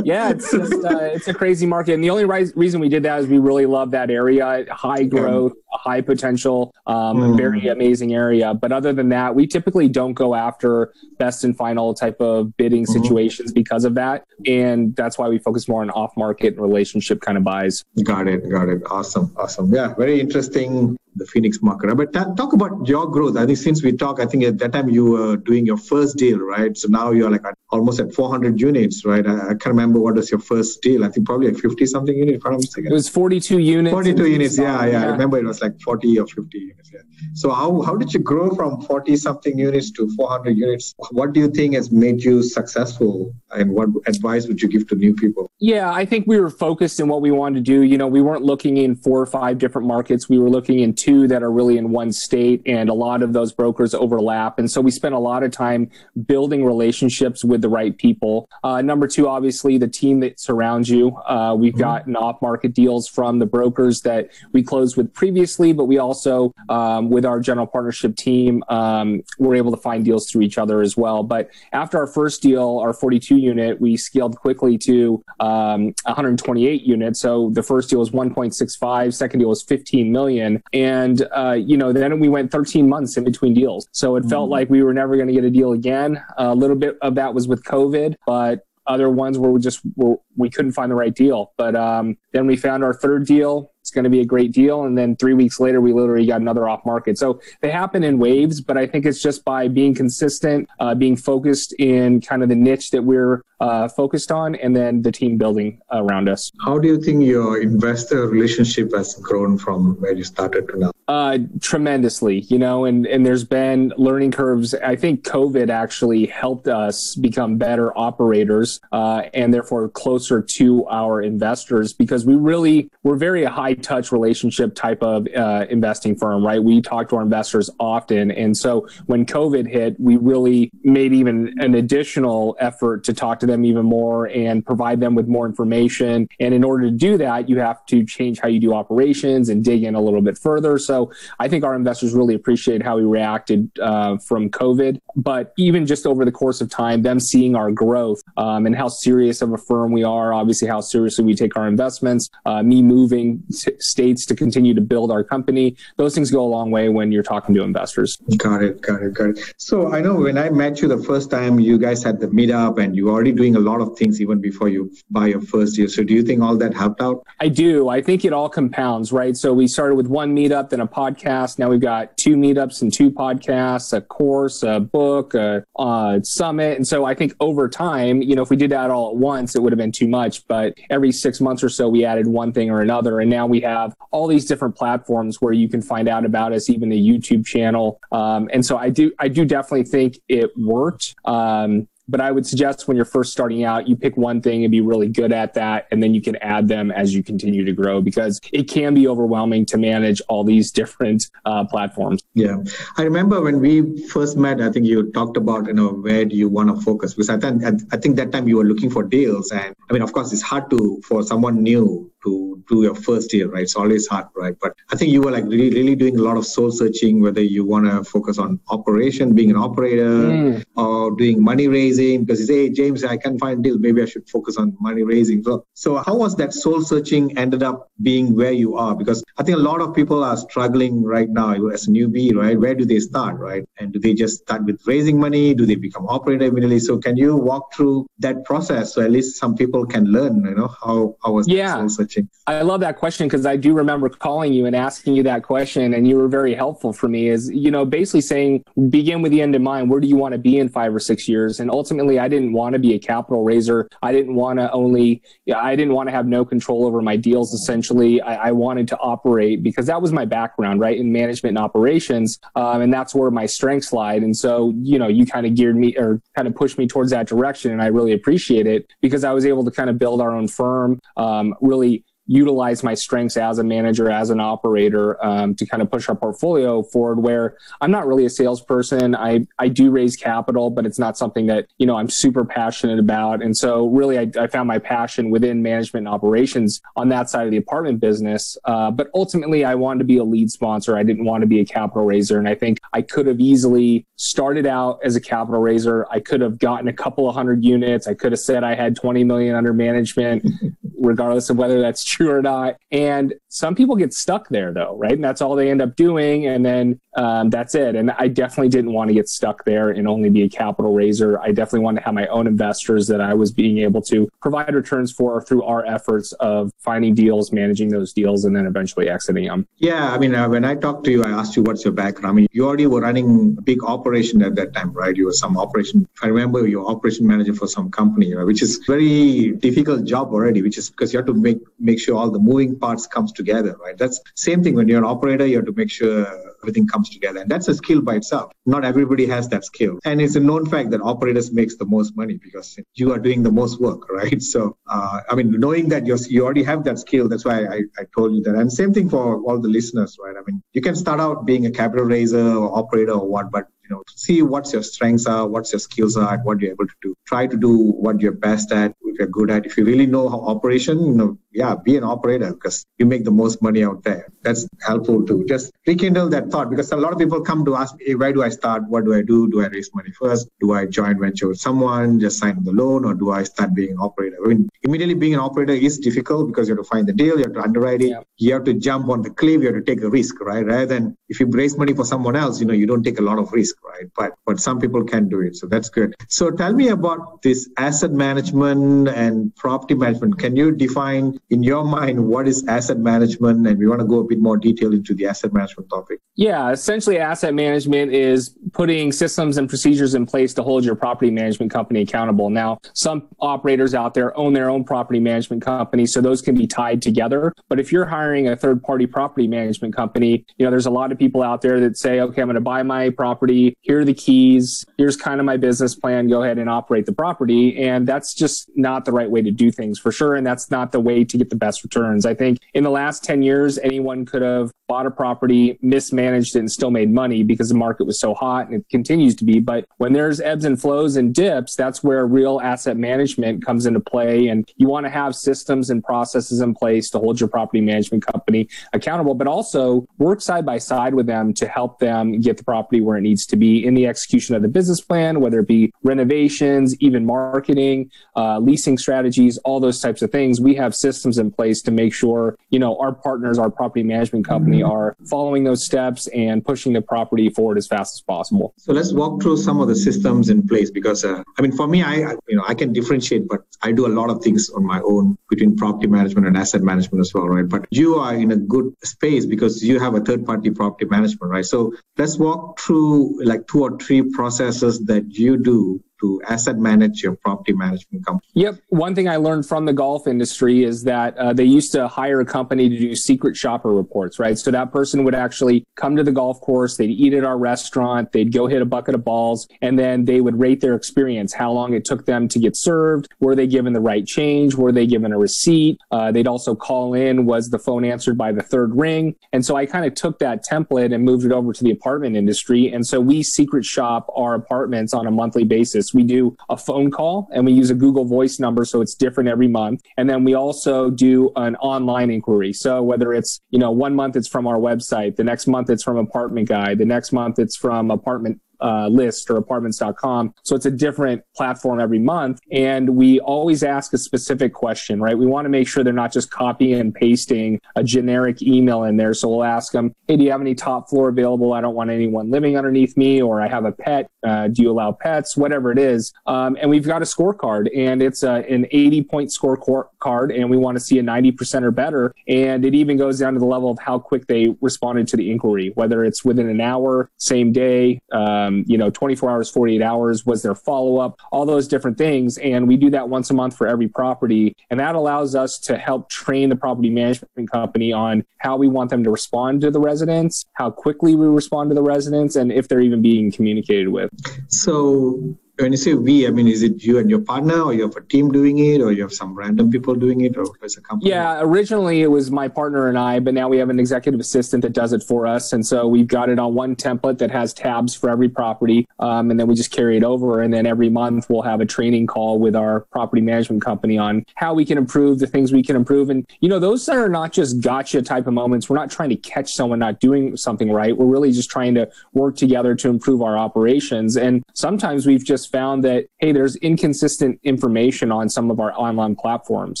It's 0.30 0.50
just, 0.50 0.84
uh, 0.84 1.14
it's 1.14 1.28
a 1.28 1.34
crazy 1.34 1.66
market. 1.66 1.94
And 1.94 2.04
the 2.04 2.10
only 2.10 2.24
ri- 2.24 2.52
reason 2.56 2.80
we 2.80 2.88
did 2.88 3.02
that 3.04 3.20
is 3.20 3.26
we 3.26 3.38
really 3.38 3.66
love 3.66 3.90
that 3.92 4.10
area, 4.10 4.66
high 4.70 5.04
growth, 5.04 5.52
yeah. 5.54 5.78
high 5.78 6.00
potential, 6.00 6.72
um, 6.86 7.18
mm. 7.18 7.36
very 7.36 7.68
amazing 7.68 8.12
area. 8.12 8.54
But 8.54 8.72
other 8.72 8.92
than 8.92 9.08
that, 9.10 9.34
we 9.34 9.46
typically 9.46 9.88
don't 9.88 10.14
go 10.14 10.34
after 10.34 10.92
best 11.18 11.44
and 11.44 11.56
final 11.56 11.94
type 11.94 12.20
of 12.20 12.56
bidding 12.56 12.84
mm-hmm. 12.84 13.02
situations 13.02 13.52
because 13.52 13.84
of 13.84 13.94
that. 13.94 14.24
And 14.46 14.94
that's 14.96 15.16
why 15.16 15.28
we 15.28 15.38
focus 15.38 15.68
more 15.68 15.82
on 15.82 15.90
off 15.90 16.12
market 16.16 16.58
relationship 16.58 17.20
kind 17.20 17.38
of 17.38 17.44
buys. 17.44 17.84
Got 18.02 18.28
it. 18.28 18.48
Got 18.50 18.68
it. 18.68 18.82
Awesome. 18.90 19.09
Awesome. 19.10 19.32
Awesome. 19.36 19.74
Yeah. 19.74 19.92
Very 19.94 20.20
interesting 20.20 20.96
the 21.16 21.26
Phoenix 21.26 21.60
market. 21.62 21.94
But 21.96 22.12
talk 22.12 22.52
about 22.52 22.86
your 22.86 23.06
growth. 23.06 23.36
I 23.36 23.46
think 23.46 23.58
since 23.58 23.82
we 23.82 23.92
talk, 23.92 24.20
I 24.20 24.26
think 24.26 24.44
at 24.44 24.58
that 24.58 24.72
time 24.72 24.88
you 24.88 25.04
were 25.12 25.36
doing 25.36 25.66
your 25.66 25.76
first 25.76 26.16
deal, 26.16 26.38
right? 26.38 26.76
So 26.76 26.88
now 26.88 27.10
you're 27.10 27.30
like 27.30 27.44
at, 27.44 27.54
almost 27.70 28.00
at 28.00 28.12
400 28.12 28.60
units, 28.60 29.04
right? 29.04 29.26
I, 29.26 29.34
I, 29.34 29.48
can't 29.50 29.66
remember 29.66 30.00
what 30.00 30.14
was 30.14 30.30
your 30.30 30.40
first 30.40 30.82
deal. 30.82 31.04
I 31.04 31.08
think 31.08 31.26
probably 31.26 31.50
like 31.50 31.60
50 31.60 31.86
something 31.86 32.16
units, 32.16 32.38
if 32.38 32.46
I'm 32.46 32.56
mistaken. 32.56 32.90
It 32.90 32.94
was 32.94 33.08
42 33.08 33.58
units. 33.58 33.92
42 33.92 34.26
units. 34.26 34.58
Yeah, 34.58 34.84
yeah, 34.84 34.92
yeah, 34.92 35.02
I 35.02 35.06
remember 35.06 35.38
it 35.38 35.44
was 35.44 35.60
like 35.60 35.80
40 35.80 36.18
or 36.18 36.26
50 36.26 36.58
units. 36.58 36.90
Yeah. 36.92 37.00
So 37.34 37.50
how, 37.50 37.82
how 37.82 37.96
did 37.96 38.12
you 38.12 38.20
grow 38.20 38.50
from 38.54 38.80
40 38.82 39.16
something 39.16 39.58
units 39.58 39.90
to 39.92 40.10
400 40.16 40.56
units? 40.56 40.94
What 41.10 41.32
do 41.32 41.40
you 41.40 41.48
think 41.48 41.74
has 41.74 41.90
made 41.90 42.22
you 42.22 42.42
successful 42.42 43.32
and 43.50 43.72
what 43.72 43.88
advice 44.06 44.46
would 44.46 44.60
you 44.60 44.68
give 44.68 44.88
to 44.88 44.94
new 44.94 45.14
people? 45.14 45.50
Yeah, 45.58 45.92
I 45.92 46.06
think 46.06 46.26
we 46.26 46.40
were 46.40 46.50
focused 46.50 47.00
in 47.00 47.08
what 47.08 47.20
we 47.20 47.30
wanted 47.30 47.64
to 47.64 47.72
do. 47.72 47.82
You 47.82 47.98
know, 47.98 48.06
we 48.06 48.22
weren't 48.22 48.42
looking 48.42 48.78
in 48.78 48.96
four 48.96 49.20
or 49.20 49.26
five 49.26 49.58
different 49.58 49.86
markets. 49.86 50.28
We 50.28 50.38
were 50.38 50.48
looking 50.48 50.80
in 50.80 50.94
two 51.00 51.26
that 51.28 51.42
are 51.42 51.50
really 51.50 51.78
in 51.78 51.90
one 51.90 52.12
state 52.12 52.62
and 52.66 52.88
a 52.90 52.94
lot 52.94 53.22
of 53.22 53.32
those 53.32 53.52
brokers 53.52 53.94
overlap. 53.94 54.58
And 54.58 54.70
so 54.70 54.80
we 54.80 54.90
spent 54.90 55.14
a 55.14 55.18
lot 55.18 55.42
of 55.42 55.50
time 55.50 55.90
building 56.26 56.64
relationships 56.64 57.44
with 57.44 57.62
the 57.62 57.68
right 57.68 57.96
people. 57.96 58.48
Uh, 58.62 58.82
number 58.82 59.06
two, 59.06 59.28
obviously 59.28 59.78
the 59.78 59.88
team 59.88 60.20
that 60.20 60.38
surrounds 60.38 60.90
you. 60.90 61.16
Uh, 61.26 61.54
we've 61.58 61.72
mm-hmm. 61.72 61.80
gotten 61.80 62.16
off 62.16 62.40
market 62.42 62.74
deals 62.74 63.08
from 63.08 63.38
the 63.38 63.46
brokers 63.46 64.02
that 64.02 64.30
we 64.52 64.62
closed 64.62 64.96
with 64.96 65.12
previously, 65.14 65.72
but 65.72 65.86
we 65.86 65.98
also, 65.98 66.52
um, 66.68 67.08
with 67.08 67.24
our 67.24 67.40
general 67.40 67.66
partnership 67.66 68.14
team, 68.16 68.62
um, 68.68 69.22
were 69.38 69.54
able 69.54 69.70
to 69.70 69.80
find 69.80 70.04
deals 70.04 70.30
through 70.30 70.42
each 70.42 70.58
other 70.58 70.82
as 70.82 70.96
well. 70.96 71.22
But 71.22 71.50
after 71.72 71.98
our 71.98 72.06
first 72.06 72.42
deal, 72.42 72.78
our 72.78 72.92
42 72.92 73.36
unit, 73.36 73.80
we 73.80 73.96
scaled 73.96 74.36
quickly 74.36 74.76
to 74.78 75.22
um, 75.40 75.94
128 76.04 76.82
units. 76.82 77.20
So 77.20 77.50
the 77.50 77.62
first 77.62 77.90
deal 77.90 78.00
was 78.00 78.10
1.65, 78.10 79.14
second 79.14 79.40
deal 79.40 79.48
was 79.48 79.62
15 79.62 80.12
million. 80.12 80.62
And, 80.72 80.89
uh, 81.34 81.52
you 81.52 81.76
know, 81.76 81.92
then 81.92 82.18
we 82.20 82.28
went 82.28 82.50
13 82.50 82.88
months 82.88 83.16
in 83.16 83.24
between 83.24 83.54
deals. 83.54 83.88
So 83.92 84.16
it 84.16 84.24
felt 84.24 84.44
mm-hmm. 84.44 84.52
like 84.52 84.70
we 84.70 84.82
were 84.82 84.94
never 84.94 85.16
going 85.16 85.28
to 85.28 85.34
get 85.34 85.44
a 85.44 85.50
deal 85.50 85.72
again. 85.72 86.22
A 86.36 86.54
little 86.54 86.76
bit 86.76 86.96
of 87.02 87.14
that 87.16 87.34
was 87.34 87.48
with 87.48 87.64
COVID, 87.64 88.16
but 88.26 88.66
other 88.86 89.08
ones 89.08 89.38
where 89.38 89.50
we 89.50 89.60
just 89.60 89.80
were, 89.96 90.16
we 90.36 90.50
couldn't 90.50 90.72
find 90.72 90.90
the 90.90 90.96
right 90.96 91.14
deal. 91.14 91.52
But 91.56 91.76
um, 91.76 92.16
then 92.32 92.46
we 92.46 92.56
found 92.56 92.82
our 92.82 92.92
third 92.92 93.26
deal 93.26 93.72
it's 93.80 93.90
going 93.90 94.04
to 94.04 94.10
be 94.10 94.20
a 94.20 94.24
great 94.24 94.52
deal. 94.52 94.84
And 94.84 94.96
then 94.96 95.16
three 95.16 95.34
weeks 95.34 95.58
later, 95.58 95.80
we 95.80 95.92
literally 95.92 96.26
got 96.26 96.40
another 96.40 96.68
off 96.68 96.84
market. 96.84 97.18
So 97.18 97.40
they 97.60 97.70
happen 97.70 98.04
in 98.04 98.18
waves, 98.18 98.60
but 98.60 98.76
I 98.76 98.86
think 98.86 99.06
it's 99.06 99.22
just 99.22 99.44
by 99.44 99.68
being 99.68 99.94
consistent, 99.94 100.68
uh, 100.78 100.94
being 100.94 101.16
focused 101.16 101.72
in 101.78 102.20
kind 102.20 102.42
of 102.42 102.48
the 102.48 102.54
niche 102.54 102.90
that 102.90 103.02
we're 103.02 103.42
uh, 103.60 103.88
focused 103.88 104.32
on, 104.32 104.54
and 104.54 104.74
then 104.74 105.02
the 105.02 105.12
team 105.12 105.36
building 105.36 105.80
around 105.92 106.28
us. 106.28 106.50
How 106.64 106.78
do 106.78 106.88
you 106.88 107.00
think 107.00 107.24
your 107.24 107.60
investor 107.60 108.26
relationship 108.26 108.92
has 108.94 109.14
grown 109.16 109.58
from 109.58 110.00
where 110.00 110.14
you 110.14 110.24
started 110.24 110.68
to 110.68 110.78
now? 110.78 110.92
Uh, 111.08 111.38
tremendously, 111.60 112.40
you 112.42 112.58
know, 112.58 112.84
and, 112.84 113.06
and 113.06 113.26
there's 113.26 113.44
been 113.44 113.92
learning 113.96 114.30
curves. 114.30 114.74
I 114.74 114.94
think 114.94 115.24
COVID 115.24 115.68
actually 115.68 116.26
helped 116.26 116.68
us 116.68 117.16
become 117.16 117.58
better 117.58 117.96
operators 117.98 118.80
uh, 118.92 119.22
and 119.34 119.52
therefore 119.52 119.88
closer 119.88 120.40
to 120.40 120.86
our 120.86 121.20
investors 121.20 121.92
because 121.92 122.24
we 122.24 122.36
really, 122.36 122.90
we're 123.02 123.16
very 123.16 123.44
high 123.44 123.69
high 123.70 123.74
touch 123.80 124.12
relationship 124.12 124.74
type 124.74 125.02
of 125.02 125.26
uh, 125.36 125.66
investing 125.70 126.16
firm, 126.16 126.44
right? 126.44 126.62
We 126.62 126.80
talk 126.80 127.08
to 127.10 127.16
our 127.16 127.22
investors 127.22 127.70
often. 127.78 128.30
And 128.30 128.56
so 128.56 128.86
when 129.06 129.26
COVID 129.26 129.70
hit, 129.70 129.98
we 129.98 130.16
really 130.16 130.70
made 130.82 131.12
even 131.12 131.54
an 131.58 131.74
additional 131.74 132.56
effort 132.58 133.04
to 133.04 133.12
talk 133.12 133.40
to 133.40 133.46
them 133.46 133.64
even 133.64 133.84
more 133.84 134.28
and 134.28 134.64
provide 134.64 135.00
them 135.00 135.14
with 135.14 135.28
more 135.28 135.46
information. 135.46 136.28
And 136.38 136.54
in 136.54 136.64
order 136.64 136.84
to 136.84 136.90
do 136.90 137.16
that, 137.18 137.48
you 137.48 137.58
have 137.58 137.84
to 137.86 138.04
change 138.04 138.40
how 138.40 138.48
you 138.48 138.60
do 138.60 138.74
operations 138.74 139.48
and 139.48 139.64
dig 139.64 139.84
in 139.84 139.94
a 139.94 140.00
little 140.00 140.22
bit 140.22 140.38
further. 140.38 140.78
So 140.78 141.12
I 141.38 141.48
think 141.48 141.64
our 141.64 141.74
investors 141.74 142.12
really 142.12 142.34
appreciate 142.34 142.82
how 142.82 142.96
we 142.96 143.02
reacted 143.02 143.70
uh, 143.80 144.18
from 144.18 144.50
COVID. 144.50 145.00
But 145.16 145.52
even 145.56 145.86
just 145.86 146.06
over 146.06 146.24
the 146.24 146.32
course 146.32 146.60
of 146.60 146.70
time, 146.70 147.02
them 147.02 147.20
seeing 147.20 147.54
our 147.54 147.70
growth 147.70 148.20
um, 148.36 148.66
and 148.66 148.74
how 148.74 148.88
serious 148.88 149.42
of 149.42 149.52
a 149.52 149.58
firm 149.58 149.92
we 149.92 150.04
are, 150.04 150.32
obviously 150.32 150.68
how 150.68 150.80
seriously 150.80 151.24
we 151.24 151.34
take 151.34 151.56
our 151.56 151.68
investments, 151.68 152.28
uh, 152.46 152.62
me 152.62 152.82
moving 152.82 153.42
states 153.78 154.26
to 154.26 154.34
continue 154.34 154.74
to 154.74 154.80
build 154.80 155.10
our 155.10 155.24
company. 155.24 155.76
Those 155.96 156.14
things 156.14 156.30
go 156.30 156.44
a 156.44 156.50
long 156.50 156.70
way 156.70 156.88
when 156.88 157.12
you're 157.12 157.22
talking 157.22 157.54
to 157.54 157.62
investors. 157.62 158.18
Got 158.36 158.62
it, 158.62 158.80
got 158.80 159.02
it, 159.02 159.14
got 159.14 159.30
it. 159.30 159.54
So 159.56 159.92
I 159.92 160.00
know 160.00 160.14
when 160.14 160.38
I 160.38 160.50
met 160.50 160.80
you 160.80 160.88
the 160.88 161.02
first 161.02 161.30
time, 161.30 161.58
you 161.60 161.78
guys 161.78 162.02
had 162.02 162.20
the 162.20 162.28
meetup 162.28 162.78
and 162.82 162.94
you're 162.94 163.10
already 163.10 163.32
doing 163.32 163.56
a 163.56 163.60
lot 163.60 163.80
of 163.80 163.96
things 163.96 164.20
even 164.20 164.40
before 164.40 164.68
you 164.68 164.92
buy 165.10 165.28
your 165.28 165.40
first 165.40 165.76
deal. 165.76 165.88
So 165.88 166.02
do 166.02 166.14
you 166.14 166.22
think 166.22 166.42
all 166.42 166.56
that 166.56 166.74
helped 166.74 167.00
out? 167.00 167.24
I 167.40 167.48
do. 167.48 167.88
I 167.88 168.00
think 168.00 168.24
it 168.24 168.32
all 168.32 168.48
compounds, 168.48 169.12
right? 169.12 169.36
So 169.36 169.52
we 169.52 169.66
started 169.68 169.94
with 169.94 170.06
one 170.06 170.34
meetup, 170.34 170.70
then 170.70 170.80
a 170.80 170.86
podcast. 170.86 171.58
Now 171.58 171.68
we've 171.68 171.80
got 171.80 172.16
two 172.16 172.36
meetups 172.36 172.82
and 172.82 172.92
two 172.92 173.10
podcasts, 173.10 173.92
a 173.92 174.00
course, 174.00 174.62
a 174.62 174.80
book, 174.80 175.34
a, 175.34 175.64
a 175.78 176.20
summit. 176.22 176.76
And 176.76 176.86
so 176.86 177.04
I 177.04 177.14
think 177.14 177.34
over 177.40 177.68
time, 177.68 178.22
you 178.22 178.34
know, 178.34 178.42
if 178.42 178.50
we 178.50 178.56
did 178.56 178.70
that 178.70 178.90
all 178.90 179.10
at 179.10 179.16
once, 179.16 179.54
it 179.54 179.62
would 179.62 179.72
have 179.72 179.78
been 179.78 179.92
too 179.92 180.08
much. 180.08 180.46
But 180.46 180.74
every 180.90 181.12
six 181.12 181.40
months 181.40 181.62
or 181.62 181.68
so, 181.68 181.88
we 181.88 182.04
added 182.04 182.26
one 182.26 182.52
thing 182.52 182.70
or 182.70 182.80
another. 182.80 183.20
And 183.20 183.30
now 183.30 183.46
we 183.50 183.60
have 183.60 183.94
all 184.10 184.26
these 184.26 184.46
different 184.46 184.76
platforms 184.76 185.40
where 185.40 185.52
you 185.52 185.68
can 185.68 185.82
find 185.82 186.08
out 186.08 186.24
about 186.24 186.52
us, 186.52 186.70
even 186.70 186.88
the 186.88 186.98
YouTube 186.98 187.44
channel. 187.44 188.00
Um, 188.12 188.48
and 188.52 188.64
so 188.64 188.78
I 188.78 188.88
do, 188.88 189.12
I 189.18 189.28
do 189.28 189.44
definitely 189.44 189.84
think 189.84 190.18
it 190.28 190.50
worked. 190.56 191.14
Um, 191.24 191.88
but 192.10 192.20
I 192.20 192.32
would 192.32 192.44
suggest 192.44 192.88
when 192.88 192.96
you're 192.96 193.06
first 193.06 193.32
starting 193.32 193.62
out, 193.64 193.88
you 193.88 193.94
pick 193.94 194.16
one 194.16 194.42
thing 194.42 194.64
and 194.64 194.70
be 194.70 194.80
really 194.80 195.08
good 195.08 195.32
at 195.32 195.54
that. 195.54 195.86
And 195.90 196.02
then 196.02 196.12
you 196.12 196.20
can 196.20 196.36
add 196.36 196.66
them 196.66 196.90
as 196.90 197.14
you 197.14 197.22
continue 197.22 197.64
to 197.64 197.72
grow 197.72 198.00
because 198.00 198.40
it 198.52 198.64
can 198.64 198.94
be 198.94 199.06
overwhelming 199.06 199.64
to 199.66 199.78
manage 199.78 200.20
all 200.28 200.42
these 200.42 200.72
different 200.72 201.30
uh, 201.44 201.64
platforms. 201.64 202.22
Yeah. 202.34 202.56
I 202.96 203.02
remember 203.02 203.40
when 203.40 203.60
we 203.60 204.06
first 204.08 204.36
met, 204.36 204.60
I 204.60 204.70
think 204.70 204.86
you 204.86 205.10
talked 205.12 205.36
about, 205.36 205.66
you 205.68 205.72
know, 205.72 205.90
where 205.90 206.24
do 206.24 206.34
you 206.34 206.48
want 206.48 206.74
to 206.74 206.82
focus? 206.82 207.14
Because 207.14 207.30
I 207.30 207.38
think, 207.38 207.64
I 207.92 207.96
think 207.96 208.16
that 208.16 208.32
time 208.32 208.48
you 208.48 208.56
were 208.56 208.64
looking 208.64 208.90
for 208.90 209.04
deals. 209.04 209.52
And 209.52 209.74
I 209.88 209.92
mean, 209.92 210.02
of 210.02 210.12
course, 210.12 210.32
it's 210.32 210.42
hard 210.42 210.68
to, 210.70 211.00
for 211.06 211.22
someone 211.22 211.62
new 211.62 212.10
to 212.24 212.62
do 212.68 212.82
your 212.82 212.94
first 212.94 213.32
year, 213.32 213.48
right? 213.48 213.62
It's 213.62 213.76
always 213.76 214.06
hard, 214.06 214.26
right? 214.36 214.54
But 214.60 214.74
I 214.90 214.96
think 214.96 215.10
you 215.10 215.22
were 215.22 215.30
like 215.30 215.44
really, 215.44 215.70
really 215.70 215.96
doing 215.96 216.18
a 216.18 216.22
lot 216.22 216.36
of 216.36 216.44
soul 216.46 216.70
searching, 216.70 217.22
whether 217.22 217.40
you 217.40 217.64
want 217.64 217.86
to 217.86 218.04
focus 218.04 218.38
on 218.38 218.60
operation, 218.68 219.34
being 219.34 219.50
an 219.50 219.56
operator, 219.56 220.10
mm. 220.10 220.64
or 220.76 221.16
doing 221.16 221.42
money 221.42 221.68
raising. 221.68 221.99
Because 222.18 222.40
you 222.40 222.46
say, 222.46 222.58
hey, 222.66 222.70
James, 222.70 223.04
I 223.04 223.16
can't 223.16 223.38
find 223.38 223.62
deals. 223.62 223.78
Maybe 223.80 224.02
I 224.02 224.06
should 224.06 224.28
focus 224.28 224.56
on 224.56 224.76
money 224.80 225.02
raising. 225.02 225.42
So, 225.42 225.64
so 225.74 225.96
how 225.96 226.16
was 226.16 226.36
that 226.36 226.52
soul 226.52 226.82
searching 226.82 227.36
ended 227.38 227.62
up 227.62 227.88
being 228.02 228.34
where 228.36 228.52
you 228.52 228.76
are? 228.76 228.94
Because 228.94 229.22
I 229.38 229.42
think 229.42 229.56
a 229.56 229.60
lot 229.60 229.80
of 229.80 229.94
people 229.94 230.22
are 230.24 230.36
struggling 230.36 231.02
right 231.02 231.28
now 231.28 231.52
as 231.68 231.88
a 231.88 231.90
newbie, 231.90 232.34
right? 232.34 232.58
Where 232.58 232.74
do 232.74 232.84
they 232.84 233.00
start, 233.00 233.38
right? 233.38 233.64
And 233.78 233.92
do 233.92 233.98
they 233.98 234.14
just 234.14 234.42
start 234.42 234.64
with 234.64 234.80
raising 234.86 235.18
money? 235.18 235.54
Do 235.54 235.66
they 235.66 235.76
become 235.76 236.06
operator 236.06 236.46
immediately? 236.46 236.80
So 236.80 236.98
can 236.98 237.16
you 237.16 237.36
walk 237.36 237.74
through 237.74 238.06
that 238.18 238.44
process 238.44 238.94
so 238.94 239.02
at 239.02 239.10
least 239.10 239.38
some 239.38 239.54
people 239.54 239.86
can 239.86 240.04
learn, 240.06 240.44
you 240.44 240.54
know, 240.54 240.68
how, 240.82 241.16
how 241.22 241.32
was 241.32 241.48
yeah. 241.48 241.76
soul 241.76 241.88
searching? 241.88 242.28
I 242.46 242.62
love 242.62 242.80
that 242.80 242.96
question 242.96 243.28
because 243.28 243.46
I 243.46 243.56
do 243.56 243.72
remember 243.72 244.08
calling 244.08 244.52
you 244.52 244.66
and 244.66 244.74
asking 244.74 245.14
you 245.14 245.22
that 245.22 245.44
question, 245.44 245.94
and 245.94 246.06
you 246.08 246.16
were 246.16 246.28
very 246.28 246.54
helpful 246.54 246.92
for 246.92 247.08
me. 247.08 247.28
Is 247.28 247.50
you 247.50 247.70
know 247.70 247.84
basically 247.84 248.22
saying 248.22 248.64
begin 248.88 249.22
with 249.22 249.30
the 249.30 249.40
end 249.40 249.54
in 249.54 249.62
mind. 249.62 249.88
Where 249.88 250.00
do 250.00 250.08
you 250.08 250.16
want 250.16 250.32
to 250.32 250.38
be 250.38 250.58
in 250.58 250.68
five 250.68 250.94
or 250.94 250.98
six 250.98 251.28
years? 251.28 251.60
And 251.60 251.70
ultimately, 251.90 252.20
I 252.20 252.28
didn't 252.28 252.52
want 252.52 252.74
to 252.74 252.78
be 252.78 252.94
a 252.94 252.98
capital 253.00 253.42
raiser. 253.42 253.88
I 254.00 254.12
didn't 254.12 254.36
want 254.36 254.60
to 254.60 254.70
only. 254.70 255.22
I 255.52 255.74
didn't 255.74 255.94
want 255.94 256.08
to 256.08 256.12
have 256.12 256.26
no 256.26 256.44
control 256.44 256.86
over 256.86 257.02
my 257.02 257.16
deals. 257.16 257.52
Essentially, 257.52 258.20
I, 258.20 258.48
I 258.48 258.52
wanted 258.52 258.86
to 258.88 258.98
operate 258.98 259.64
because 259.64 259.86
that 259.86 260.00
was 260.00 260.12
my 260.12 260.24
background, 260.24 260.80
right, 260.80 260.96
in 260.96 261.10
management 261.10 261.56
and 261.56 261.64
operations, 261.64 262.38
um, 262.54 262.80
and 262.82 262.92
that's 262.92 263.12
where 263.12 263.30
my 263.32 263.46
strengths 263.46 263.92
lied. 263.92 264.22
And 264.22 264.36
so, 264.36 264.72
you 264.82 264.98
know, 265.00 265.08
you 265.08 265.26
kind 265.26 265.46
of 265.46 265.56
geared 265.56 265.76
me 265.76 265.96
or 265.96 266.20
kind 266.36 266.46
of 266.46 266.54
pushed 266.54 266.78
me 266.78 266.86
towards 266.86 267.10
that 267.10 267.26
direction, 267.26 267.72
and 267.72 267.82
I 267.82 267.86
really 267.86 268.12
appreciate 268.12 268.68
it 268.68 268.86
because 269.00 269.24
I 269.24 269.32
was 269.32 269.44
able 269.44 269.64
to 269.64 269.70
kind 269.72 269.90
of 269.90 269.98
build 269.98 270.20
our 270.20 270.36
own 270.36 270.46
firm, 270.46 271.00
um, 271.16 271.54
really 271.60 272.04
utilize 272.30 272.84
my 272.84 272.94
strengths 272.94 273.36
as 273.36 273.58
a 273.58 273.64
manager, 273.64 274.08
as 274.08 274.30
an 274.30 274.38
operator, 274.38 275.22
um, 275.24 275.52
to 275.56 275.66
kind 275.66 275.82
of 275.82 275.90
push 275.90 276.08
our 276.08 276.14
portfolio 276.14 276.80
forward. 276.80 277.18
Where 277.18 277.56
I'm 277.80 277.90
not 277.90 278.06
really 278.06 278.24
a 278.24 278.30
salesperson. 278.30 279.16
I 279.16 279.46
I 279.58 279.66
do 279.68 279.90
raise 279.90 280.14
capital, 280.16 280.70
but 280.70 280.86
it's 280.86 280.98
not 280.98 281.18
something 281.18 281.46
that 281.46 281.66
you 281.78 281.86
know 281.86 281.96
I'm 281.96 282.08
super 282.08 282.44
passionate 282.44 283.00
about. 283.00 283.42
And 283.42 283.56
so 283.56 283.88
really, 283.88 284.16
I, 284.16 284.30
I 284.38 284.46
found 284.46 284.68
my 284.68 284.78
passion 284.78 285.30
within 285.30 285.60
management 285.60 286.06
and 286.06 286.14
operations 286.14 286.80
on 286.94 287.08
that 287.08 287.28
side 287.28 287.46
of 287.46 287.50
the 287.50 287.56
apartment 287.56 288.00
business. 288.00 288.56
Uh, 288.64 288.92
but 288.92 289.08
ultimately, 289.12 289.64
I 289.64 289.74
wanted 289.74 289.98
to 289.98 290.04
be 290.04 290.18
a 290.18 290.24
lead 290.24 290.52
sponsor. 290.52 290.96
I 290.96 291.02
didn't 291.02 291.24
want 291.24 291.40
to 291.40 291.48
be 291.48 291.58
a 291.60 291.64
capital 291.64 292.04
raiser, 292.04 292.38
and 292.38 292.48
I 292.48 292.54
think 292.54 292.78
I 292.92 293.02
could 293.02 293.26
have 293.26 293.40
easily 293.40 294.06
started 294.14 294.66
out 294.66 295.00
as 295.02 295.16
a 295.16 295.20
capital 295.20 295.60
raiser. 295.60 296.06
I 296.10 296.20
could 296.20 296.42
have 296.42 296.58
gotten 296.58 296.86
a 296.86 296.92
couple 296.92 297.28
of 297.28 297.34
hundred 297.34 297.64
units. 297.64 298.06
I 298.06 298.14
could 298.14 298.30
have 298.30 298.38
said 298.38 298.62
I 298.62 298.76
had 298.76 298.94
20 298.94 299.24
million 299.24 299.56
under 299.56 299.72
management, 299.72 300.46
regardless 301.00 301.50
of 301.50 301.56
whether 301.56 301.80
that's 301.80 302.04
true 302.04 302.19
true 302.20 302.30
or 302.30 302.42
not. 302.42 302.76
And 302.90 303.34
some 303.48 303.74
people 303.74 303.96
get 303.96 304.12
stuck 304.12 304.48
there 304.50 304.72
though, 304.72 304.96
right? 304.96 305.12
And 305.12 305.24
that's 305.24 305.40
all 305.40 305.56
they 305.56 305.70
end 305.70 305.80
up 305.80 305.96
doing. 305.96 306.46
And 306.46 306.64
then 306.64 307.00
um, 307.14 307.50
that's 307.50 307.74
it. 307.74 307.96
And 307.96 308.10
I 308.12 308.28
definitely 308.28 308.68
didn't 308.68 308.92
want 308.92 309.08
to 309.08 309.14
get 309.14 309.28
stuck 309.28 309.64
there 309.64 309.90
and 309.90 310.06
only 310.06 310.30
be 310.30 310.42
a 310.42 310.48
capital 310.48 310.94
raiser. 310.94 311.40
I 311.40 311.48
definitely 311.48 311.80
wanted 311.80 312.00
to 312.00 312.04
have 312.06 312.14
my 312.14 312.26
own 312.28 312.46
investors 312.46 313.08
that 313.08 313.20
I 313.20 313.34
was 313.34 313.52
being 313.52 313.78
able 313.78 314.02
to 314.02 314.28
provide 314.40 314.74
returns 314.74 315.12
for 315.12 315.42
through 315.42 315.62
our 315.64 315.84
efforts 315.84 316.32
of 316.34 316.70
finding 316.78 317.14
deals, 317.14 317.52
managing 317.52 317.88
those 317.88 318.12
deals, 318.12 318.44
and 318.44 318.54
then 318.54 318.66
eventually 318.66 319.08
exiting 319.08 319.46
them. 319.46 319.66
Yeah. 319.78 320.12
I 320.12 320.18
mean, 320.18 320.34
uh, 320.34 320.48
when 320.48 320.64
I 320.64 320.74
talked 320.74 321.04
to 321.04 321.10
you, 321.10 321.24
I 321.24 321.30
asked 321.30 321.56
you 321.56 321.62
what's 321.62 321.84
your 321.84 321.92
background. 321.92 322.30
I 322.30 322.34
mean, 322.34 322.48
you 322.52 322.66
already 322.66 322.86
were 322.86 323.00
running 323.00 323.56
a 323.58 323.62
big 323.62 323.82
operation 323.84 324.42
at 324.42 324.54
that 324.56 324.74
time, 324.74 324.92
right? 324.92 325.16
You 325.16 325.26
were 325.26 325.32
some 325.32 325.58
operation. 325.58 326.08
I 326.22 326.28
remember, 326.28 326.66
you're 326.66 326.86
operation 326.86 327.26
manager 327.26 327.54
for 327.54 327.66
some 327.66 327.90
company, 327.90 328.34
right? 328.34 328.46
which 328.46 328.62
is 328.62 328.80
very 328.86 329.52
difficult 329.52 330.04
job 330.04 330.32
already, 330.32 330.62
which 330.62 330.78
is 330.78 330.90
because 330.90 331.12
you 331.12 331.18
have 331.18 331.26
to 331.26 331.34
make, 331.34 331.58
make 331.78 332.00
sure 332.00 332.16
all 332.16 332.30
the 332.30 332.38
moving 332.38 332.78
parts 332.78 333.06
comes 333.06 333.32
together, 333.32 333.76
right? 333.82 333.96
That's 333.96 334.20
same 334.34 334.62
thing 334.62 334.74
when 334.74 334.88
you're 334.88 334.98
an 334.98 335.04
operator, 335.04 335.46
you 335.46 335.56
have 335.56 335.66
to 335.66 335.72
make 335.72 335.90
sure 335.90 336.26
everything 336.62 336.86
comes 336.86 337.10
together. 337.10 337.40
And 337.40 337.50
that's 337.50 337.68
a 337.68 337.74
skill 337.74 338.00
by 338.02 338.16
itself. 338.16 338.52
Not 338.66 338.84
everybody 338.84 339.26
has 339.26 339.48
that 339.48 339.64
skill. 339.64 339.98
And 340.04 340.20
it's 340.20 340.36
a 340.36 340.40
known 340.40 340.66
fact 340.66 340.90
that 340.90 341.00
operators 341.00 341.52
makes 341.52 341.76
the 341.76 341.86
most 341.86 342.16
money 342.16 342.38
because 342.42 342.78
you 342.94 343.12
are 343.12 343.18
doing 343.18 343.42
the 343.42 343.52
most 343.52 343.80
work, 343.80 344.08
right? 344.10 344.42
So, 344.42 344.76
uh, 344.88 345.20
I 345.30 345.34
mean, 345.34 345.52
knowing 345.58 345.88
that 345.88 346.06
you 346.06 346.16
you 346.28 346.44
already 346.44 346.62
have 346.64 346.84
that 346.84 346.98
skill, 346.98 347.28
that's 347.28 347.44
why 347.44 347.64
I, 347.64 347.78
I 347.98 348.04
told 348.16 348.34
you 348.34 348.42
that. 348.44 348.54
And 348.54 348.72
same 348.72 348.92
thing 348.92 349.08
for 349.08 349.40
all 349.42 349.58
the 349.60 349.68
listeners, 349.68 350.16
right? 350.22 350.36
I 350.36 350.42
mean, 350.46 350.62
you 350.72 350.82
can 350.82 350.96
start 350.96 351.20
out 351.20 351.46
being 351.46 351.66
a 351.66 351.70
capital 351.70 352.04
raiser 352.04 352.46
or 352.56 352.76
operator 352.76 353.12
or 353.12 353.26
what, 353.28 353.50
but 353.50 353.68
know, 353.90 354.02
see 354.14 354.42
what 354.42 354.72
your 354.72 354.82
strengths 354.82 355.26
are, 355.26 355.46
what 355.46 355.70
your 355.72 355.78
skills 355.80 356.16
are, 356.16 356.38
what 356.38 356.60
you're 356.60 356.72
able 356.72 356.86
to 356.86 356.94
do. 357.02 357.14
Try 357.26 357.46
to 357.46 357.56
do 357.56 357.76
what 357.76 358.20
you're 358.20 358.32
best 358.32 358.72
at, 358.72 358.94
if 359.04 359.18
you're 359.18 359.28
good 359.28 359.50
at. 359.50 359.66
If 359.66 359.76
you 359.76 359.84
really 359.84 360.06
know 360.06 360.28
how 360.28 360.40
operation, 360.40 361.04
you 361.04 361.14
know, 361.14 361.38
yeah, 361.52 361.74
be 361.74 361.96
an 361.96 362.04
operator 362.04 362.52
because 362.52 362.84
you 362.98 363.06
make 363.06 363.24
the 363.24 363.30
most 363.30 363.60
money 363.60 363.84
out 363.84 364.04
there. 364.04 364.28
that's 364.42 364.66
helpful 364.80 365.24
to 365.26 365.44
just 365.46 365.72
rekindle 365.86 366.28
that 366.30 366.50
thought 366.50 366.70
because 366.70 366.92
a 366.92 366.96
lot 366.96 367.12
of 367.12 367.18
people 367.18 367.40
come 367.40 367.64
to 367.64 367.74
ask 367.76 367.94
me, 367.96 368.14
where 368.14 368.32
do 368.32 368.42
I 368.42 368.48
start? 368.48 368.84
What 368.88 369.04
do 369.04 369.14
I 369.14 369.22
do? 369.22 369.50
Do 369.50 369.62
I 369.62 369.66
raise 369.66 369.90
money 369.94 370.10
first? 370.12 370.48
Do 370.60 370.72
I 370.72 370.86
join 370.86 371.18
venture 371.18 371.48
with 371.48 371.58
someone, 371.58 372.20
just 372.20 372.38
sign 372.38 372.62
the 372.64 372.72
loan, 372.72 373.04
or 373.04 373.14
do 373.14 373.30
I 373.30 373.42
start 373.42 373.74
being 373.74 373.92
an 373.92 373.98
operator? 374.00 374.36
I 374.44 374.48
mean, 374.48 374.68
immediately 374.82 375.14
being 375.14 375.34
an 375.34 375.40
operator 375.40 375.72
is 375.72 375.98
difficult 375.98 376.48
because 376.48 376.68
you 376.68 376.76
have 376.76 376.84
to 376.84 376.88
find 376.88 377.06
the 377.06 377.12
deal, 377.12 377.36
you 377.36 377.44
have 377.44 377.54
to 377.54 377.62
underwrite 377.62 378.02
it, 378.02 378.10
yeah. 378.10 378.22
you 378.36 378.52
have 378.52 378.64
to 378.64 378.74
jump 378.74 379.08
on 379.08 379.22
the 379.22 379.30
cliff, 379.30 379.60
you 379.60 379.66
have 379.66 379.76
to 379.76 379.82
take 379.82 380.02
a 380.02 380.08
risk, 380.08 380.40
right? 380.40 380.64
Rather 380.64 380.86
than 380.86 381.16
if 381.28 381.40
you 381.40 381.46
raise 381.46 381.76
money 381.76 381.94
for 381.94 382.04
someone 382.04 382.36
else, 382.36 382.60
you 382.60 382.66
know, 382.66 382.74
you 382.74 382.86
don't 382.86 383.02
take 383.02 383.18
a 383.18 383.22
lot 383.22 383.38
of 383.38 383.52
risk, 383.52 383.76
right? 383.84 384.10
But 384.16 384.32
but 384.46 384.60
some 384.60 384.78
people 384.78 385.04
can 385.04 385.28
do 385.28 385.40
it. 385.40 385.56
So 385.56 385.66
that's 385.66 385.88
good. 385.88 386.14
So 386.28 386.50
tell 386.50 386.72
me 386.72 386.88
about 386.88 387.42
this 387.42 387.68
asset 387.76 388.12
management 388.12 389.08
and 389.08 389.54
property 389.56 389.94
management. 389.94 390.38
Can 390.38 390.56
you 390.56 390.72
define 390.72 391.38
in 391.50 391.62
your 391.62 391.84
mind 391.84 392.26
what 392.26 392.48
is 392.48 392.66
asset 392.66 392.98
management? 392.98 393.66
And 393.66 393.78
we 393.78 393.86
want 393.86 394.00
to 394.00 394.06
go 394.06 394.20
a 394.20 394.24
bit 394.24 394.40
more 394.40 394.56
detail 394.56 394.92
into 394.92 395.14
the 395.14 395.26
asset 395.26 395.52
management 395.52 395.90
topic. 395.90 396.20
Yeah, 396.36 396.70
essentially 396.70 397.18
asset 397.18 397.54
management 397.54 398.12
is 398.12 398.56
putting 398.72 399.12
systems 399.12 399.56
and 399.58 399.68
procedures 399.68 400.14
in 400.14 400.26
place 400.26 400.54
to 400.54 400.62
hold 400.62 400.84
your 400.84 400.94
property 400.94 401.30
management 401.30 401.70
company 401.70 402.02
accountable. 402.02 402.50
Now, 402.50 402.78
some 402.94 403.28
operators 403.40 403.94
out 403.94 404.14
there 404.14 404.36
own 404.38 404.52
their 404.52 404.70
own 404.70 404.84
property 404.84 405.20
management 405.20 405.62
company, 405.62 406.06
so 406.06 406.20
those 406.20 406.40
can 406.40 406.54
be 406.54 406.66
tied 406.66 407.02
together. 407.02 407.52
But 407.68 407.80
if 407.80 407.92
you're 407.92 408.06
hiring 408.06 408.48
a 408.48 408.56
third 408.56 408.82
party 408.82 409.06
property 409.06 409.48
management 409.48 409.94
company, 409.94 410.44
you 410.56 410.64
know, 410.64 410.70
there's 410.70 410.86
a 410.86 410.90
lot 410.90 411.12
of 411.12 411.18
people 411.18 411.42
out 411.42 411.62
there 411.62 411.80
that 411.80 411.98
say, 411.98 412.20
okay, 412.20 412.40
I'm 412.40 412.48
going 412.48 412.54
to 412.54 412.60
buy 412.60 412.82
my 412.82 413.10
property. 413.10 413.69
Here 413.82 414.00
are 414.00 414.04
the 414.04 414.14
keys. 414.14 414.84
Here's 414.98 415.16
kind 415.16 415.40
of 415.40 415.46
my 415.46 415.56
business 415.56 415.94
plan. 415.94 416.28
Go 416.28 416.42
ahead 416.42 416.58
and 416.58 416.68
operate 416.68 417.06
the 417.06 417.12
property. 417.12 417.82
And 417.82 418.06
that's 418.06 418.34
just 418.34 418.70
not 418.76 419.04
the 419.04 419.12
right 419.12 419.30
way 419.30 419.42
to 419.42 419.50
do 419.50 419.70
things 419.70 419.98
for 419.98 420.12
sure. 420.12 420.34
And 420.34 420.46
that's 420.46 420.70
not 420.70 420.92
the 420.92 421.00
way 421.00 421.24
to 421.24 421.38
get 421.38 421.50
the 421.50 421.56
best 421.56 421.82
returns. 421.82 422.26
I 422.26 422.34
think 422.34 422.58
in 422.74 422.84
the 422.84 422.90
last 422.90 423.24
10 423.24 423.42
years, 423.42 423.78
anyone 423.78 424.24
could 424.24 424.42
have 424.42 424.70
bought 424.90 425.06
a 425.06 425.10
property, 425.10 425.78
mismanaged 425.82 426.56
it, 426.56 426.58
and 426.58 426.70
still 426.70 426.90
made 426.90 427.12
money 427.12 427.44
because 427.44 427.68
the 427.68 427.76
market 427.76 428.06
was 428.06 428.18
so 428.18 428.34
hot 428.34 428.66
and 428.66 428.74
it 428.74 428.88
continues 428.90 429.36
to 429.36 429.44
be. 429.44 429.60
But 429.60 429.84
when 429.98 430.12
there's 430.12 430.40
ebbs 430.40 430.64
and 430.64 430.80
flows 430.80 431.14
and 431.14 431.32
dips, 431.32 431.76
that's 431.76 432.02
where 432.02 432.26
real 432.26 432.60
asset 432.60 432.96
management 432.96 433.64
comes 433.64 433.86
into 433.86 434.00
play. 434.00 434.48
And 434.48 434.68
you 434.76 434.88
want 434.88 435.06
to 435.06 435.10
have 435.10 435.36
systems 435.36 435.90
and 435.90 436.02
processes 436.02 436.60
in 436.60 436.74
place 436.74 437.08
to 437.10 437.18
hold 437.18 437.38
your 437.38 437.48
property 437.48 437.80
management 437.80 438.26
company 438.26 438.68
accountable, 438.92 439.34
but 439.34 439.46
also 439.46 440.06
work 440.18 440.40
side 440.40 440.66
by 440.66 440.78
side 440.78 441.14
with 441.14 441.26
them 441.26 441.54
to 441.54 441.68
help 441.68 442.00
them 442.00 442.40
get 442.40 442.56
the 442.56 442.64
property 442.64 443.00
where 443.00 443.16
it 443.16 443.22
needs 443.22 443.46
to 443.46 443.56
be 443.60 443.84
in 443.86 443.94
the 443.94 444.06
execution 444.06 444.56
of 444.56 444.62
the 444.62 444.68
business 444.68 445.00
plan, 445.00 445.40
whether 445.40 445.60
it 445.60 445.68
be 445.68 445.92
renovations, 446.02 446.96
even 447.00 447.24
marketing, 447.24 448.10
uh, 448.36 448.58
leasing 448.58 448.98
strategies, 448.98 449.58
all 449.58 449.78
those 449.78 450.00
types 450.00 450.22
of 450.22 450.32
things. 450.32 450.60
We 450.60 450.74
have 450.74 450.94
systems 450.94 451.38
in 451.38 451.50
place 451.52 451.82
to 451.82 451.90
make 451.90 452.12
sure, 452.12 452.56
you 452.70 452.78
know, 452.78 452.98
our 452.98 453.12
partners, 453.12 453.58
our 453.58 453.70
property 453.70 454.02
management 454.02 454.46
company, 454.46 454.82
are 454.82 455.16
following 455.28 455.62
those 455.64 455.84
steps 455.84 456.26
and 456.28 456.64
pushing 456.64 456.92
the 456.92 457.02
property 457.02 457.48
forward 457.50 457.78
as 457.78 457.86
fast 457.86 458.16
as 458.16 458.22
possible. 458.22 458.72
So 458.78 458.92
let's 458.92 459.12
walk 459.12 459.42
through 459.42 459.58
some 459.58 459.80
of 459.80 459.88
the 459.88 459.96
systems 459.96 460.48
in 460.48 460.66
place 460.66 460.90
because 460.90 461.24
uh, 461.24 461.42
I 461.58 461.62
mean, 461.62 461.72
for 461.72 461.86
me, 461.86 462.02
I 462.02 462.14
you 462.48 462.56
know 462.56 462.64
I 462.66 462.74
can 462.74 462.92
differentiate, 462.92 463.46
but 463.46 463.60
I 463.82 463.92
do 463.92 464.06
a 464.06 464.12
lot 464.20 464.30
of 464.30 464.42
things 464.42 464.70
on 464.70 464.84
my 464.84 465.00
own 465.04 465.36
between 465.48 465.76
property 465.76 466.06
management 466.06 466.46
and 466.46 466.56
asset 466.56 466.82
management 466.82 467.20
as 467.20 467.32
well, 467.34 467.48
right? 467.48 467.68
But 467.68 467.86
you 467.90 468.16
are 468.16 468.34
in 468.34 468.50
a 468.52 468.56
good 468.56 468.94
space 469.04 469.46
because 469.46 469.82
you 469.82 469.98
have 469.98 470.14
a 470.14 470.20
third-party 470.20 470.70
property 470.70 471.06
management, 471.06 471.50
right? 471.52 471.64
So 471.64 471.94
let's 472.16 472.38
walk 472.38 472.80
through 472.80 473.42
like 473.50 473.66
two 473.66 473.82
or 473.82 473.98
three 473.98 474.22
processes 474.22 475.00
that 475.00 475.24
you 475.32 475.56
do 475.56 476.00
to 476.20 476.40
asset 476.48 476.76
manage 476.76 477.22
your 477.22 477.36
property 477.36 477.72
management 477.72 478.26
company. 478.26 478.48
Yep. 478.54 478.76
One 478.88 479.14
thing 479.14 479.28
I 479.28 479.36
learned 479.36 479.66
from 479.66 479.84
the 479.84 479.92
golf 479.92 480.26
industry 480.26 480.84
is 480.84 481.04
that 481.04 481.36
uh, 481.36 481.52
they 481.52 481.64
used 481.64 481.92
to 481.92 482.08
hire 482.08 482.40
a 482.40 482.44
company 482.44 482.88
to 482.88 482.98
do 482.98 483.14
secret 483.16 483.56
shopper 483.56 483.92
reports, 483.92 484.38
right? 484.38 484.58
So 484.58 484.70
that 484.70 484.92
person 484.92 485.24
would 485.24 485.34
actually 485.34 485.84
come 485.96 486.16
to 486.16 486.22
the 486.22 486.32
golf 486.32 486.60
course, 486.60 486.96
they'd 486.96 487.10
eat 487.10 487.34
at 487.34 487.44
our 487.44 487.58
restaurant, 487.58 488.32
they'd 488.32 488.52
go 488.52 488.66
hit 488.66 488.82
a 488.82 488.84
bucket 488.84 489.14
of 489.14 489.24
balls, 489.24 489.68
and 489.82 489.98
then 489.98 490.24
they 490.24 490.40
would 490.40 490.58
rate 490.58 490.80
their 490.80 490.94
experience, 490.94 491.52
how 491.52 491.72
long 491.72 491.94
it 491.94 492.04
took 492.04 492.26
them 492.26 492.48
to 492.48 492.58
get 492.58 492.76
served, 492.76 493.28
were 493.40 493.54
they 493.54 493.66
given 493.66 493.92
the 493.92 494.00
right 494.00 494.26
change, 494.26 494.74
were 494.74 494.92
they 494.92 495.06
given 495.06 495.32
a 495.32 495.38
receipt? 495.38 495.98
Uh, 496.10 496.30
they'd 496.32 496.48
also 496.48 496.74
call 496.74 497.14
in, 497.14 497.46
was 497.46 497.70
the 497.70 497.78
phone 497.78 498.04
answered 498.04 498.36
by 498.36 498.52
the 498.52 498.62
third 498.62 498.96
ring? 498.96 499.34
And 499.52 499.64
so 499.64 499.76
I 499.76 499.86
kind 499.86 500.04
of 500.04 500.14
took 500.14 500.38
that 500.38 500.64
template 500.64 501.14
and 501.14 501.24
moved 501.24 501.44
it 501.44 501.52
over 501.52 501.72
to 501.72 501.84
the 501.84 501.90
apartment 501.90 502.36
industry. 502.36 502.92
And 502.92 503.06
so 503.06 503.20
we 503.20 503.42
secret 503.42 503.84
shop 503.84 504.30
our 504.36 504.54
apartments 504.54 505.14
on 505.14 505.26
a 505.26 505.30
monthly 505.30 505.64
basis 505.64 506.09
we 506.14 506.22
do 506.22 506.56
a 506.68 506.76
phone 506.76 507.10
call 507.10 507.48
and 507.52 507.64
we 507.64 507.72
use 507.72 507.90
a 507.90 507.94
Google 507.94 508.24
Voice 508.24 508.58
number, 508.58 508.84
so 508.84 509.00
it's 509.00 509.14
different 509.14 509.48
every 509.48 509.68
month. 509.68 510.02
And 510.16 510.28
then 510.28 510.44
we 510.44 510.54
also 510.54 511.10
do 511.10 511.50
an 511.56 511.76
online 511.76 512.30
inquiry. 512.30 512.72
So 512.72 513.02
whether 513.02 513.32
it's, 513.32 513.60
you 513.70 513.78
know, 513.78 513.90
one 513.90 514.14
month 514.14 514.36
it's 514.36 514.48
from 514.48 514.66
our 514.66 514.76
website, 514.76 515.36
the 515.36 515.44
next 515.44 515.66
month 515.66 515.90
it's 515.90 516.02
from 516.02 516.16
Apartment 516.16 516.68
Guide, 516.68 516.98
the 516.98 517.04
next 517.04 517.32
month 517.32 517.58
it's 517.58 517.76
from 517.76 518.10
Apartment 518.10 518.60
uh, 518.82 519.08
list 519.08 519.50
or 519.50 519.56
apartments.com. 519.56 520.54
So 520.62 520.76
it's 520.76 520.86
a 520.86 520.90
different 520.90 521.42
platform 521.56 522.00
every 522.00 522.18
month. 522.18 522.60
And 522.72 523.16
we 523.16 523.40
always 523.40 523.82
ask 523.82 524.12
a 524.12 524.18
specific 524.18 524.72
question, 524.72 525.20
right? 525.20 525.36
We 525.36 525.46
want 525.46 525.64
to 525.64 525.68
make 525.68 525.88
sure 525.88 526.04
they're 526.04 526.12
not 526.12 526.32
just 526.32 526.50
copying 526.50 527.00
and 527.00 527.14
pasting 527.14 527.80
a 527.96 528.04
generic 528.04 528.62
email 528.62 529.04
in 529.04 529.16
there. 529.16 529.34
So 529.34 529.48
we'll 529.48 529.64
ask 529.64 529.92
them, 529.92 530.14
Hey, 530.26 530.36
do 530.36 530.44
you 530.44 530.50
have 530.50 530.60
any 530.60 530.74
top 530.74 531.08
floor 531.08 531.28
available? 531.28 531.72
I 531.72 531.80
don't 531.80 531.94
want 531.94 532.10
anyone 532.10 532.50
living 532.50 532.76
underneath 532.76 533.16
me, 533.16 533.42
or 533.42 533.60
I 533.60 533.68
have 533.68 533.84
a 533.84 533.92
pet. 533.92 534.30
Uh, 534.46 534.68
do 534.68 534.82
you 534.82 534.90
allow 534.90 535.12
pets? 535.12 535.56
Whatever 535.56 535.92
it 535.92 535.98
is. 535.98 536.32
Um, 536.46 536.76
and 536.80 536.88
we've 536.90 537.06
got 537.06 537.22
a 537.22 537.24
scorecard 537.24 537.88
and 537.96 538.22
it's 538.22 538.42
a, 538.42 538.64
an 538.70 538.86
80 538.90 539.22
point 539.24 539.50
scorecard 539.50 540.58
and 540.58 540.70
we 540.70 540.76
want 540.76 540.96
to 540.96 541.00
see 541.00 541.18
a 541.18 541.22
90% 541.22 541.82
or 541.82 541.90
better. 541.90 542.34
And 542.48 542.84
it 542.84 542.94
even 542.94 543.16
goes 543.16 543.38
down 543.38 543.54
to 543.54 543.58
the 543.58 543.66
level 543.66 543.90
of 543.90 543.98
how 543.98 544.18
quick 544.18 544.46
they 544.46 544.74
responded 544.80 545.28
to 545.28 545.36
the 545.36 545.50
inquiry, 545.50 545.92
whether 545.94 546.24
it's 546.24 546.44
within 546.44 546.68
an 546.68 546.80
hour, 546.80 547.30
same 547.36 547.72
day, 547.72 548.20
um, 548.32 548.69
um, 548.70 548.84
you 548.86 548.96
know, 548.96 549.10
24 549.10 549.50
hours, 549.50 549.70
48 549.70 550.02
hours, 550.02 550.46
was 550.46 550.62
there 550.62 550.74
follow 550.74 551.18
up, 551.18 551.38
all 551.50 551.66
those 551.66 551.88
different 551.88 552.16
things. 552.16 552.58
And 552.58 552.88
we 552.88 552.96
do 552.96 553.10
that 553.10 553.28
once 553.28 553.50
a 553.50 553.54
month 553.54 553.76
for 553.76 553.86
every 553.86 554.08
property. 554.08 554.74
And 554.90 555.00
that 555.00 555.14
allows 555.14 555.54
us 555.54 555.78
to 555.80 555.98
help 555.98 556.30
train 556.30 556.68
the 556.68 556.76
property 556.76 557.10
management 557.10 557.70
company 557.70 558.12
on 558.12 558.44
how 558.58 558.76
we 558.76 558.88
want 558.88 559.10
them 559.10 559.24
to 559.24 559.30
respond 559.30 559.80
to 559.82 559.90
the 559.90 560.00
residents, 560.00 560.64
how 560.74 560.90
quickly 560.90 561.34
we 561.34 561.46
respond 561.46 561.90
to 561.90 561.94
the 561.94 562.02
residents, 562.02 562.56
and 562.56 562.72
if 562.72 562.88
they're 562.88 563.00
even 563.00 563.22
being 563.22 563.50
communicated 563.50 564.08
with. 564.08 564.30
So 564.68 565.56
when 565.82 565.92
you 565.92 565.98
say 565.98 566.14
we, 566.14 566.46
I 566.46 566.50
mean, 566.50 566.68
is 566.68 566.82
it 566.82 567.02
you 567.02 567.18
and 567.18 567.30
your 567.30 567.40
partner, 567.40 567.82
or 567.82 567.92
you 567.92 568.02
have 568.02 568.16
a 568.16 568.20
team 568.22 568.50
doing 568.50 568.78
it, 568.78 569.00
or 569.00 569.12
you 569.12 569.22
have 569.22 569.32
some 569.32 569.54
random 569.54 569.90
people 569.90 570.14
doing 570.14 570.42
it, 570.42 570.56
or 570.56 570.66
as 570.82 570.96
a 570.96 571.00
company? 571.00 571.30
Yeah, 571.30 571.60
originally 571.60 572.22
it 572.22 572.28
was 572.28 572.50
my 572.50 572.68
partner 572.68 573.08
and 573.08 573.18
I, 573.18 573.40
but 573.40 573.54
now 573.54 573.68
we 573.68 573.78
have 573.78 573.90
an 573.90 573.98
executive 573.98 574.40
assistant 574.40 574.82
that 574.82 574.92
does 574.92 575.12
it 575.12 575.22
for 575.22 575.46
us, 575.46 575.72
and 575.72 575.86
so 575.86 576.06
we've 576.06 576.26
got 576.26 576.48
it 576.48 576.58
on 576.58 576.74
one 576.74 576.96
template 576.96 577.38
that 577.38 577.50
has 577.50 577.72
tabs 577.72 578.14
for 578.14 578.30
every 578.30 578.48
property, 578.48 579.08
um, 579.18 579.50
and 579.50 579.58
then 579.58 579.66
we 579.66 579.74
just 579.74 579.90
carry 579.90 580.16
it 580.16 580.24
over, 580.24 580.62
and 580.62 580.72
then 580.72 580.86
every 580.86 581.08
month 581.08 581.48
we'll 581.48 581.62
have 581.62 581.80
a 581.80 581.86
training 581.86 582.26
call 582.26 582.58
with 582.58 582.76
our 582.76 583.00
property 583.12 583.42
management 583.42 583.82
company 583.82 584.18
on 584.18 584.44
how 584.54 584.74
we 584.74 584.84
can 584.84 584.98
improve 584.98 585.38
the 585.38 585.46
things 585.46 585.72
we 585.72 585.82
can 585.82 585.96
improve, 585.96 586.30
and 586.30 586.46
you 586.60 586.68
know, 586.68 586.78
those 586.78 587.08
are 587.08 587.28
not 587.28 587.52
just 587.52 587.80
gotcha 587.80 588.22
type 588.22 588.46
of 588.46 588.52
moments. 588.52 588.88
We're 588.88 588.96
not 588.96 589.10
trying 589.10 589.30
to 589.30 589.36
catch 589.36 589.72
someone 589.72 589.98
not 589.98 590.20
doing 590.20 590.56
something 590.56 590.90
right. 590.90 591.16
We're 591.16 591.26
really 591.26 591.52
just 591.52 591.70
trying 591.70 591.94
to 591.94 592.10
work 592.32 592.56
together 592.56 592.94
to 592.96 593.08
improve 593.08 593.42
our 593.42 593.56
operations, 593.56 594.36
and 594.36 594.62
sometimes 594.74 595.26
we've 595.26 595.44
just 595.44 595.69
found 595.70 596.04
that, 596.04 596.26
hey, 596.38 596.52
there's 596.52 596.76
inconsistent 596.76 597.60
information 597.62 598.32
on 598.32 598.48
some 598.48 598.70
of 598.70 598.80
our 598.80 598.92
online 598.92 599.36
platforms. 599.36 600.00